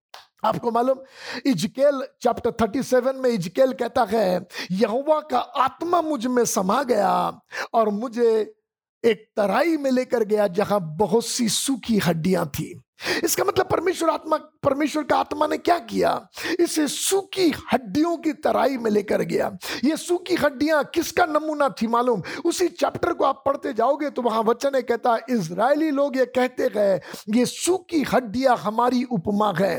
आपको 0.44 0.70
मालूम, 0.70 0.98
इजकेल 1.46 2.02
चैप्टर 2.22 2.50
37 2.50 3.16
में 3.16 3.30
इजकेल 3.30 3.72
कहता 3.72 4.06
है, 4.10 4.46
यहोवा 4.70 5.20
का 5.20 5.38
आत्मा 5.38 6.02
मुझमें 6.02 6.44
समा 6.44 6.82
गया 6.82 7.40
और 7.74 7.88
मुझे 7.88 8.55
एक 9.06 9.28
तराई 9.36 9.76
में 9.76 9.90
लेकर 9.90 10.24
गया 10.24 10.46
जहाँ 10.48 10.96
बहुत 10.96 11.26
सी 11.26 11.48
सूखी 11.48 11.98
हड्डियाँ 11.98 12.46
थी। 12.46 12.82
इसका 13.24 13.44
मतलब 13.44 13.66
परमेश्वर 13.66 14.10
आत्मा, 14.10 14.36
परमेश्वर 14.62 15.02
का 15.02 15.16
आत्मा 15.16 15.46
ने 15.46 15.58
क्या 15.58 15.78
किया? 15.80 16.28
इसे 16.60 16.86
सूखी 16.88 17.52
हड्डियों 17.72 18.16
की 18.16 18.32
तराई 18.34 18.76
में 18.76 18.90
लेकर 18.90 19.22
गया। 19.22 19.50
ये 19.84 19.96
सूखी 19.96 20.34
हड्डियाँ 20.34 20.82
किसका 20.94 21.26
नमूना 21.26 21.68
थी 21.80 21.86
मालूम? 21.86 22.22
उसी 22.44 22.68
चैप्टर 22.70 23.12
को 23.12 23.24
आप 23.24 23.42
पढ़ते 23.46 23.72
जाओगे 23.72 24.10
तो 24.10 24.22
वहाँ 24.22 24.42
वचन 24.42 24.80
कहता 24.80 25.16
इसराइली 25.30 25.90
लोग 25.90 26.16
ये 26.16 26.24
कहते 26.28 26.68
गए 26.68 27.00
ये 27.36 27.44
सूखी 27.46 28.02
हड्डियाँ 28.04 28.56
हमारी 28.56 29.02
उपमा 29.12 29.52
है। 29.58 29.76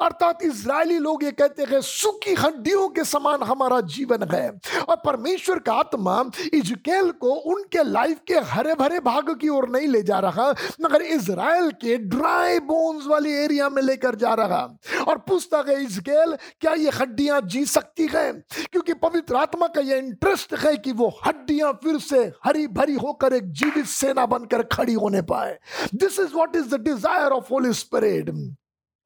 अर्थात 0.00 0.42
इसराइली 0.42 0.98
लोग 0.98 1.24
ये 1.24 1.30
कहते 1.32 1.66
गए 1.66 1.80
सूखी 1.82 2.34
हड्डियों 2.34 2.88
के 2.88 3.04
समान 3.04 3.42
हमारा 3.42 3.80
जीवन 3.88 4.28
है। 4.32 4.48
और 4.80 4.96
परमेश्वर 4.96 5.58
का 5.58 5.72
आत्मा 5.74 6.18
इजकेल 6.54 7.10
को 7.12 7.32
उनके 7.52 7.82
लाइफ 7.82 8.20
के 8.26 8.38
हरे 8.50 8.74
भरे 8.74 9.00
भाग 9.00 9.34
की 9.40 9.48
ओर 9.48 9.68
नहीं 9.68 9.88
ले 9.88 10.02
जा 10.02 10.18
रहा, 10.18 10.50
मगर 10.82 11.02
इसराइल 11.02 11.70
के 11.82 11.96
ड्राई 11.98 12.58
बोन्स 12.60 13.06
वाली 13.06 13.32
एरिया 13.34 13.68
में 13.68 13.82
लेकर 13.82 14.14
जा 14.14 14.34
रहा। 14.34 14.62
और 15.08 15.18
पूछता 15.18 15.64
है 15.68 15.82
इसकेल 15.84 16.36
क्या 16.60 16.74
ये 16.74 16.90
हड्डियाँ 16.90 17.40
जी 17.42 17.64
सकती 17.66 18.08
है? 18.12 18.32
क्योंकि 18.72 18.94
पवित्र 18.94 19.36
आत्मा 19.36 19.66
का 19.66 19.80
ये 19.80 19.98
इंटरेस्ट 19.98 20.54
है 20.58 20.76
कि 20.76 20.92
वो 20.92 21.08
हड्डियाँ 21.26 21.72
फिर 21.84 21.98
से 21.98 22.24
हरी 22.44 22.66
भरी 22.68 22.94
होकर 22.94 23.34
एक 23.34 23.50
जीवित 23.52 23.86
सेना 23.86 24.26
बनकर 24.26 24.62
खड़ी 24.72 24.94
होने 24.94 25.22
पाए। 25.24 25.58
This 25.94 26.18
is 26.20 26.34
what 26.34 26.56
is 26.56 26.74
the 26.74 26.80
desire 26.80 27.32
of 27.32 27.52
Holy 27.52 27.72
Spirit 27.74 28.30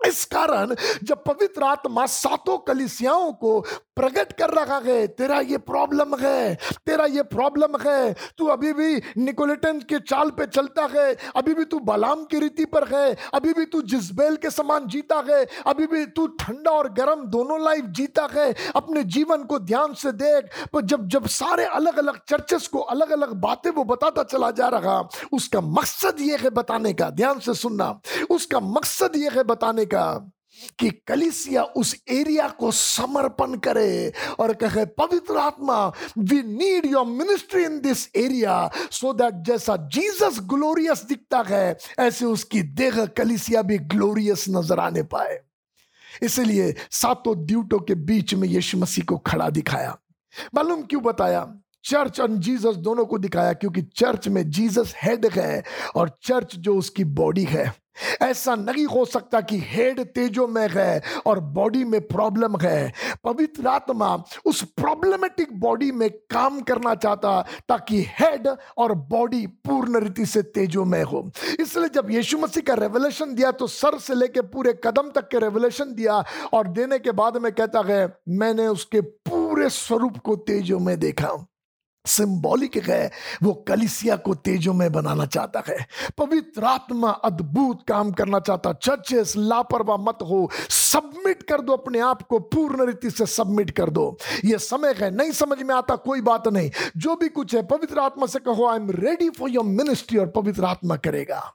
इस 0.07 0.25
कारण 0.25 0.75
जब 1.03 1.23
पवित्र 1.25 1.64
आत्मा 1.64 2.07
सातों 2.07 2.59
कलिसियाओं 2.59 3.33
को 3.33 3.61
प्रकट 3.97 4.33
कर 4.33 4.51
रखा 4.51 4.81
है, 4.87 5.07
तेरा 5.09 5.38
ये 5.40 5.59
प्रॉब्लम 5.59 6.14
है, 6.21 6.55
तेरा 6.87 7.05
ये 7.07 7.23
प्रॉब्लम 7.23 7.77
है, 7.81 8.14
तू 8.38 8.47
अभी 8.47 8.73
भी 8.73 9.03
निकोलेटन 9.19 9.79
के 9.81 9.99
चाल 10.01 10.31
पे 10.31 10.47
चलता 10.47 10.88
है, 10.95 11.17
अभी 11.37 11.55
भी 11.55 11.64
तू 11.64 11.79
बलाम 11.81 12.25
की 12.25 12.38
रीति 12.38 12.64
पर 12.64 12.88
है, 12.88 13.17
अभी 13.35 13.53
भी 13.53 13.64
तू 13.64 13.83
जिसबेल 13.83 14.37
के 14.37 14.51
समान 14.51 14.88
जीता 14.88 15.23
है, 15.29 15.47
अभी 15.67 15.87
भी 15.87 16.05
तू 16.07 16.27
ठंडा 16.40 16.71
और 16.71 16.88
गर्म 16.93 17.25
दोनों 17.27 17.61
लाइफ 17.64 17.85
जीता 17.97 18.29
है, 18.33 18.55
अपने 18.77 19.03
जीवन 19.05 19.45
को 19.45 19.59
ध्यान 19.59 19.95
से 19.95 20.12
देख। 20.14 20.51
पर 20.73 20.81
जब 20.85 21.07
जब 21.09 21.27
सारे 21.29 21.64
अलग 21.64 21.99
अलग 21.99 22.19
चर्चेस 22.29 22.67
को 22.69 22.79
अलग 22.79 23.11
अलग 23.11 23.33
बातें 23.40 23.71
वो 23.71 23.85
बताता 23.85 24.23
चला 24.23 24.51
जा 24.51 24.69
रहा, 24.69 24.99
उसका 25.33 25.61
मकसद 25.61 26.21
ये 26.21 26.37
है 26.37 26.51
बताने 26.51 26.93
का, 26.93 27.11
ध्यान 27.11 27.38
से 27.38 27.55
सुनना, 27.55 28.01
उसका 28.31 28.61
मकसद 28.61 29.17
ये 29.17 29.31
है 29.33 29.43
बताने 29.45 29.85
का 29.87 29.93
कि 30.78 30.90
कलिसिया 31.09 31.62
उस 31.62 31.94
एरिया 32.09 32.48
को 32.48 32.70
समर्पण 32.72 33.54
करे 33.59 34.12
और 34.40 34.52
कहे, 34.54 34.85
पवित्र 34.85 35.37
आत्मा 35.38 35.87
we 36.18 36.42
need 36.42 36.87
your 36.87 37.07
ministry 37.07 37.64
in 37.64 37.80
this 37.80 38.09
area 38.16 38.70
so 38.90 39.12
that 39.12 39.42
जैसा 39.46 39.76
जीसस 39.76 40.38
ग्लोरियस 40.42 41.04
दिखता 41.04 41.42
है, 41.48 41.76
ऐसे 41.98 42.24
उसकी 42.24 42.62
देह 42.62 43.04
कलिसिया 43.07 43.62
भी 43.62 43.78
ग्लोरियस 43.78 44.44
नज़र 44.48 44.80
आने 44.80 45.02
पाए. 45.02 45.40
इसलिए 46.22 46.74
सातों 46.90 47.35
ड्यूटों 47.46 47.78
के 47.78 47.94
बीच 47.94 48.35
में 48.35 48.48
यीशु 48.48 48.78
मसीह 48.78 49.04
को 49.04 49.18
खड़ा 49.18 49.50
दिखाया। 49.50 49.98
मालूम 50.54 50.83
क्यों 50.83 51.02
बताया? 51.02 51.46
चर्च 51.85 52.20
और 52.20 52.37
जीसस 52.37 52.76
दोनों 52.76 53.04
को 53.07 53.18
दिखाया 53.18 53.52
क्योंकि 53.52 53.83
चर्च 53.83 54.28
में 54.28 54.50
जीसस 54.50 54.94
हेड 54.96 55.26
है 55.33 55.62
और 55.96 56.18
चर्च 56.22 56.57
जो 56.57 56.76
उसकी 56.76 57.04
बॉडी 57.04 57.44
है 57.44 57.72
ऐसा 58.22 58.54
नहीं 58.54 58.85
हो 58.87 59.04
सकता 59.04 59.40
कि 59.40 59.59
हेड 59.64 60.00
तेजो 60.14 60.46
में 60.46 60.68
है 60.70 61.02
और 61.26 61.40
बॉडी 61.40 61.85
में 61.85 62.00
प्रॉब्लम 62.09 62.57
है। 62.62 62.92
पवित्र 63.24 63.66
आत्मा 63.66 64.14
उस 64.44 64.62
प्रॉब्लमेटिक 64.76 65.59
बॉडी 65.61 65.90
में 65.92 66.09
काम 66.30 66.61
करना 66.62 66.94
चाहता 66.94 67.40
ताकि 67.68 68.02
हेड 68.11 68.48
और 68.78 68.94
बॉडी 69.11 69.46
पूर्ण 69.46 70.00
रीति 70.00 70.26
से 70.26 70.42
तेजो 70.44 70.85
में 70.85 71.02
हो। 71.02 71.30
इसलिए 71.61 71.88
जब 71.94 72.11
यीशु 72.11 72.38
मसीह 72.38 72.62
का 72.66 72.74
रेवलेशन 72.74 73.35
दिया 73.35 73.50
तो 73.52 73.66
सर 73.68 73.98
से 73.98 74.14
लेके 74.14 74.40
पूरे 74.42 74.72
कदम 74.85 75.11
तक 75.11 75.28
के 75.28 75.38
रेवलेशन 75.38 75.94
दिया 75.94 76.22
और 76.52 76.68
देने 76.68 76.98
के 76.98 77.12
बाद 77.12 77.37
में 77.37 77.52
कहता 77.52 77.83
है, 77.87 78.07
मैंने 78.28 78.66
उसके 78.68 79.00
पूरे 79.00 79.68
स्वरूप 79.70 80.18
को 80.18 80.37
तेजो 80.37 80.78
में 80.78 80.98
देखा 81.00 81.28
सिंबॉलिक 82.07 82.77
है, 82.77 83.11
वो 83.43 83.53
कलिसिया 83.69 84.17
को 84.17 84.35
तेजो 84.35 84.73
में 84.73 84.93
बनाना 84.93 85.27
चाहता 85.27 85.62
है। 85.69 85.77
पवित्र 86.19 86.64
आत्मा 86.64 87.11
अद्भुत 87.11 87.85
काम 87.88 88.11
करना 88.12 88.40
चाहता 88.40 88.73
चर्चेस 88.73 89.35
लापरवाह 89.37 89.97
मत 89.97 90.19
हो 90.23 90.51
सबमिट 90.71 91.43
कर 91.43 91.61
दो 91.61 91.73
अपने 91.73 91.99
आप 91.99 92.23
को, 92.23 92.38
पूर्ण 92.38 92.87
रीति 92.87 93.11
से 93.11 93.27
सबमिट 93.27 93.71
कर 93.71 93.90
दो। 93.90 94.19
ये 94.45 94.59
समय 94.59 94.95
है, 94.99 95.11
नहीं 95.11 95.33
समझ 95.33 95.62
में 95.62 95.75
आता, 95.75 95.97
कोई 95.97 96.21
बात 96.21 96.49
नहीं। 96.49 96.71
जो 96.97 97.17
भी 97.17 97.29
कुछ 97.29 97.55
है, 97.55 97.62
पवित्र 97.62 97.99
आत्मा 97.99 98.27
से 98.27 98.38
कहो 98.38 98.67
I 98.67 98.77
am 98.77 98.90
ready 98.90 99.31
for 99.31 99.51
your 99.51 99.64
ministry 99.64 100.19
और 100.19 100.27
पवित्र 100.27 100.64
आत्मा 100.64 100.97
करेगा। 100.97 101.55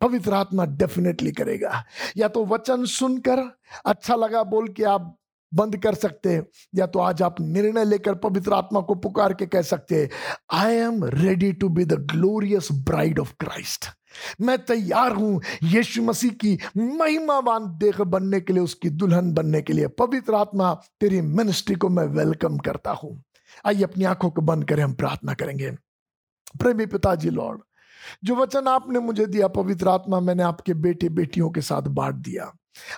पवित्र 0.00 0.34
आत्मा 0.34 0.64
डेफिनेटली 0.64 1.32
करेगा। 1.32 1.84
या 2.16 2.28
तो 2.28 2.44
वचन 2.44 2.84
सुनकर 2.84 3.58
अच्छा 3.86 4.16
लगा 4.16 4.42
बोल 4.42 4.68
के 4.68 4.84
आप 4.84 5.18
बंद 5.54 5.76
कर 5.76 5.94
सकते 5.94 6.32
हैं। 6.34 6.46
या 6.74 6.86
तो 6.86 6.98
आज 6.98 7.22
आप 7.22 7.40
निर्णय 7.40 7.84
लेकर 7.84 8.14
पवित्र 8.14 8.52
आत्मा 8.52 8.80
को 8.80 8.94
पुकार 8.94 9.34
के 9.34 9.46
कह 9.46 9.62
सकते 9.62 10.02
हैं 10.02 10.08
I 10.52 10.74
am 10.74 11.04
ready 11.04 11.52
to 11.52 11.68
be 11.68 11.84
the 11.84 11.92
glorious 12.12 12.68
bride 12.72 13.18
of 13.18 13.32
Christ 13.40 13.90
मैं 14.40 14.58
तैयार 14.58 15.12
हूँ 15.12 15.40
यीशु 15.62 16.02
मसीह 16.02 16.30
की 16.40 16.58
महिमावान 16.76 17.66
देख 17.78 18.00
बनने 18.00 18.40
के 18.40 18.52
लिए, 18.52 18.62
उसकी 18.62 18.90
दुल्हन 18.90 19.32
बनने 19.32 19.62
के 19.62 19.72
लिए। 19.72 19.86
पवित्र 19.88 20.34
आत्मा, 20.34 20.72
तेरी 21.00 21.20
मिनिस्ट्री 21.20 21.74
को 21.74 21.88
मैं 21.88 22.04
वेलकम 22.08 22.58
करता 22.58 22.90
हूँ। 22.92 23.22
आइए 23.66 23.82
अपनी 23.82 24.04
आँखों 24.04 24.30
को 24.30 24.42
बंद 24.42 24.68
करें, 24.68 24.82
हम 24.82 24.92
प्रार्थना 24.94 25.34
करेंगे। 25.34 25.70
प्रेमी 26.60 26.86
पिताजी 26.86 27.30
लॉर्ड 27.30 27.60
जो 28.24 28.34
वचन 28.36 28.68
आपने 28.68 28.98
मुझे 28.98 29.26
दिया, 29.26 29.48
पवित्र 29.48 29.88
आत्मा 29.88 30.20
मैंने 30.20 30.42
आपके 30.42 30.74
बेटे 30.74 31.08
बेटियों 31.08 31.50
के 31.50 31.60
साथ 31.60 31.82
बांट 31.82 32.14
दिया। 32.14 32.52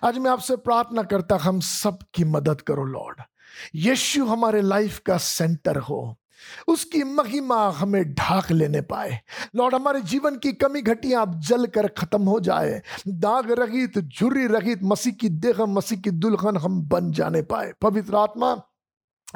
आज 0.05 0.19
मैं 0.19 0.31
आपसे 0.31 0.57
प्रार्थना 0.57 1.03
करता, 1.03 1.37
हम 1.37 1.61
सब 1.61 1.99
की 2.15 2.25
मदद 2.25 2.61
करो, 2.61 2.85
लॉर्ड। 2.85 3.23
यीशु 3.75 4.25
हमारे 4.25 4.63
लाइफ 4.63 4.99
का 4.99 5.19
सेंटर 5.19 5.77
हो। 5.77 6.17
उसकी 6.69 7.05
महिमा 7.05 7.71
हमें 7.71 8.15
ढाक 8.15 8.51
लेने 8.51 8.81
पाए। 8.81 9.21
लॉर्ड, 9.57 9.75
हमारे 9.75 10.01
जीवन 10.01 10.37
की 10.37 10.53
कमी 10.53 10.83
घटियाँ 10.83 11.23
आप 11.23 11.35
जल 11.35 11.67
कर 11.67 11.89
खत्म 11.89 12.23
हो 12.23 12.41
जाए। 12.41 12.83
दाग 13.09 13.51
रहित 13.51 13.99
झुर्री 13.99 14.47
रहित, 14.47 14.81
मसीह 14.83 15.13
की 15.13 15.29
देह, 15.29 15.67
मसीह 15.67 15.99
की 15.99 16.11
दुल्हन 16.11 16.57
हम 16.57 16.83
बन 16.83 17.13
जाने 17.13 17.43
पाए। 17.43 17.73
पवित्र 17.83 18.17
आत्मा 18.17 18.63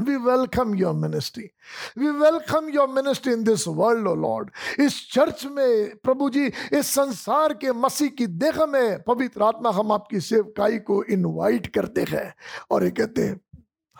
We 0.01 0.17
welcome 0.17 0.75
your 0.75 0.95
ministry. 0.95 1.53
We 1.97 2.11
welcome 2.13 2.69
your 2.71 2.87
ministry 2.89 3.33
in 3.33 3.45
this 3.45 3.67
world, 3.67 4.07
O 4.07 4.15
Lord. 4.15 4.51
इस 4.81 5.11
चर्च 5.13 5.45
में 5.47 5.97
प्रभु 5.97 6.31
जी 6.31 6.47
इस 6.73 6.87
संसार 6.87 7.55
के 7.55 7.73
मसीह 7.73 8.09
की 8.09 8.27
देह 8.27 8.67
में 8.67 9.03
पवित्र 9.03 9.43
आत्मा 9.43 9.71
हम 9.71 9.93
आपकी 9.93 10.21
सेवकाई 10.21 10.79
को 10.79 11.03
इनवाइट 11.05 11.67
करते 11.67 12.05
हैं 12.09 12.35
और 12.71 12.85
ये 12.85 12.91
कहते 12.91 13.27
हैं 13.27 13.41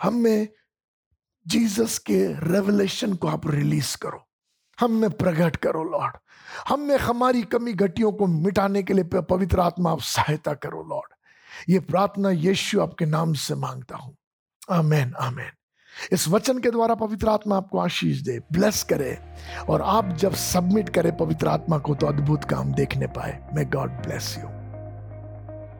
हमें 0.01 0.47
जीसस 1.47 1.97
के 1.99 2.25
रेवलेशन 2.51 3.13
को 3.13 3.27
आप 3.27 3.47
रिलीज़ 3.47 3.97
करो। 3.97 4.27
हम 4.79 4.91
में 4.91 5.09
प्रकट 5.09 5.55
करो 5.55 5.83
लॉर्ड 5.83 6.17
हम 6.67 6.79
में 6.79 6.97
हमारी 6.97 7.41
कमी 7.43 7.73
घटियों 7.73 8.11
को 8.11 8.27
मिटाने 8.27 8.83
के 8.83 8.93
लिए 8.93 9.21
पवित्र 9.21 9.59
आत्मा 9.59 9.91
आप 9.91 10.01
सहायता 10.01 10.53
करो 10.53 10.83
लॉर्ड 10.83 11.13
ये 11.69 11.79
प्रार्थना 11.79 12.29
यीशु 12.29 12.81
आपके 12.81 13.05
नाम 13.05 13.33
से 13.33 13.55
माँगता 13.55 13.97
हूँ। 13.97 14.17
आमेन 14.69 15.13
आमेन। 15.13 15.51
इस 16.13 16.27
वचन 16.29 16.59
के 16.59 16.71
द्वारा 16.71 16.95
पवित्र 16.95 17.29
आत्मा 17.29 17.57
आपको 17.57 17.79
आशीष 17.79 18.21
दे 18.27 18.39
ब्लेस 18.53 18.83
करे 18.89 19.17
और 19.69 19.81
आप 19.97 20.15
जब 20.23 20.33
सबमिट 20.45 20.89
करें 20.95 21.15
पवित्र 21.17 21.47
आत्मा 21.47 21.77
को 21.87 21.95
तो 21.95 22.07
अद्भुत 22.07 22.43
काम 22.49 22.73
देखने 22.73 23.07
पाए 23.17 23.39
may 23.55 23.65
God 23.77 24.01
bless 24.07 24.35
you 24.39 24.49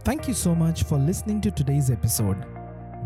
Thank 0.03 0.27
you 0.27 0.33
so 0.33 0.51
much 0.55 0.81
for 0.83 0.97
listening 0.97 1.41
to 1.41 1.51
today's 1.51 1.91
episode. 1.91 2.37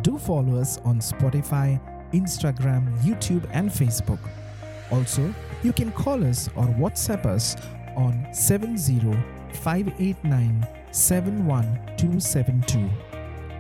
Do 0.02 0.18
follow 0.18 0.60
us 0.60 0.78
on 0.86 1.02
Spotify, 1.02 1.78
Instagram, 2.14 2.86
YouTube, 3.04 3.48
and 3.52 3.70
Facebook. 3.70 4.30
Also, 4.92 5.34
you 5.62 5.74
can 5.74 5.92
call 5.92 6.24
us 6.24 6.48
or 6.56 6.68
WhatsApp 6.78 7.26
us 7.26 7.58
on 7.98 8.26
70 8.32 9.12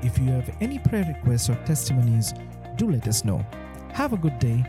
If 0.01 0.17
you 0.17 0.25
have 0.29 0.55
any 0.61 0.79
prayer 0.79 1.05
requests 1.05 1.49
or 1.49 1.55
testimonies, 1.65 2.33
do 2.75 2.91
let 2.91 3.07
us 3.07 3.25
know. 3.25 3.45
Have 3.93 4.13
a 4.13 4.17
good 4.17 4.37
day 4.39 4.65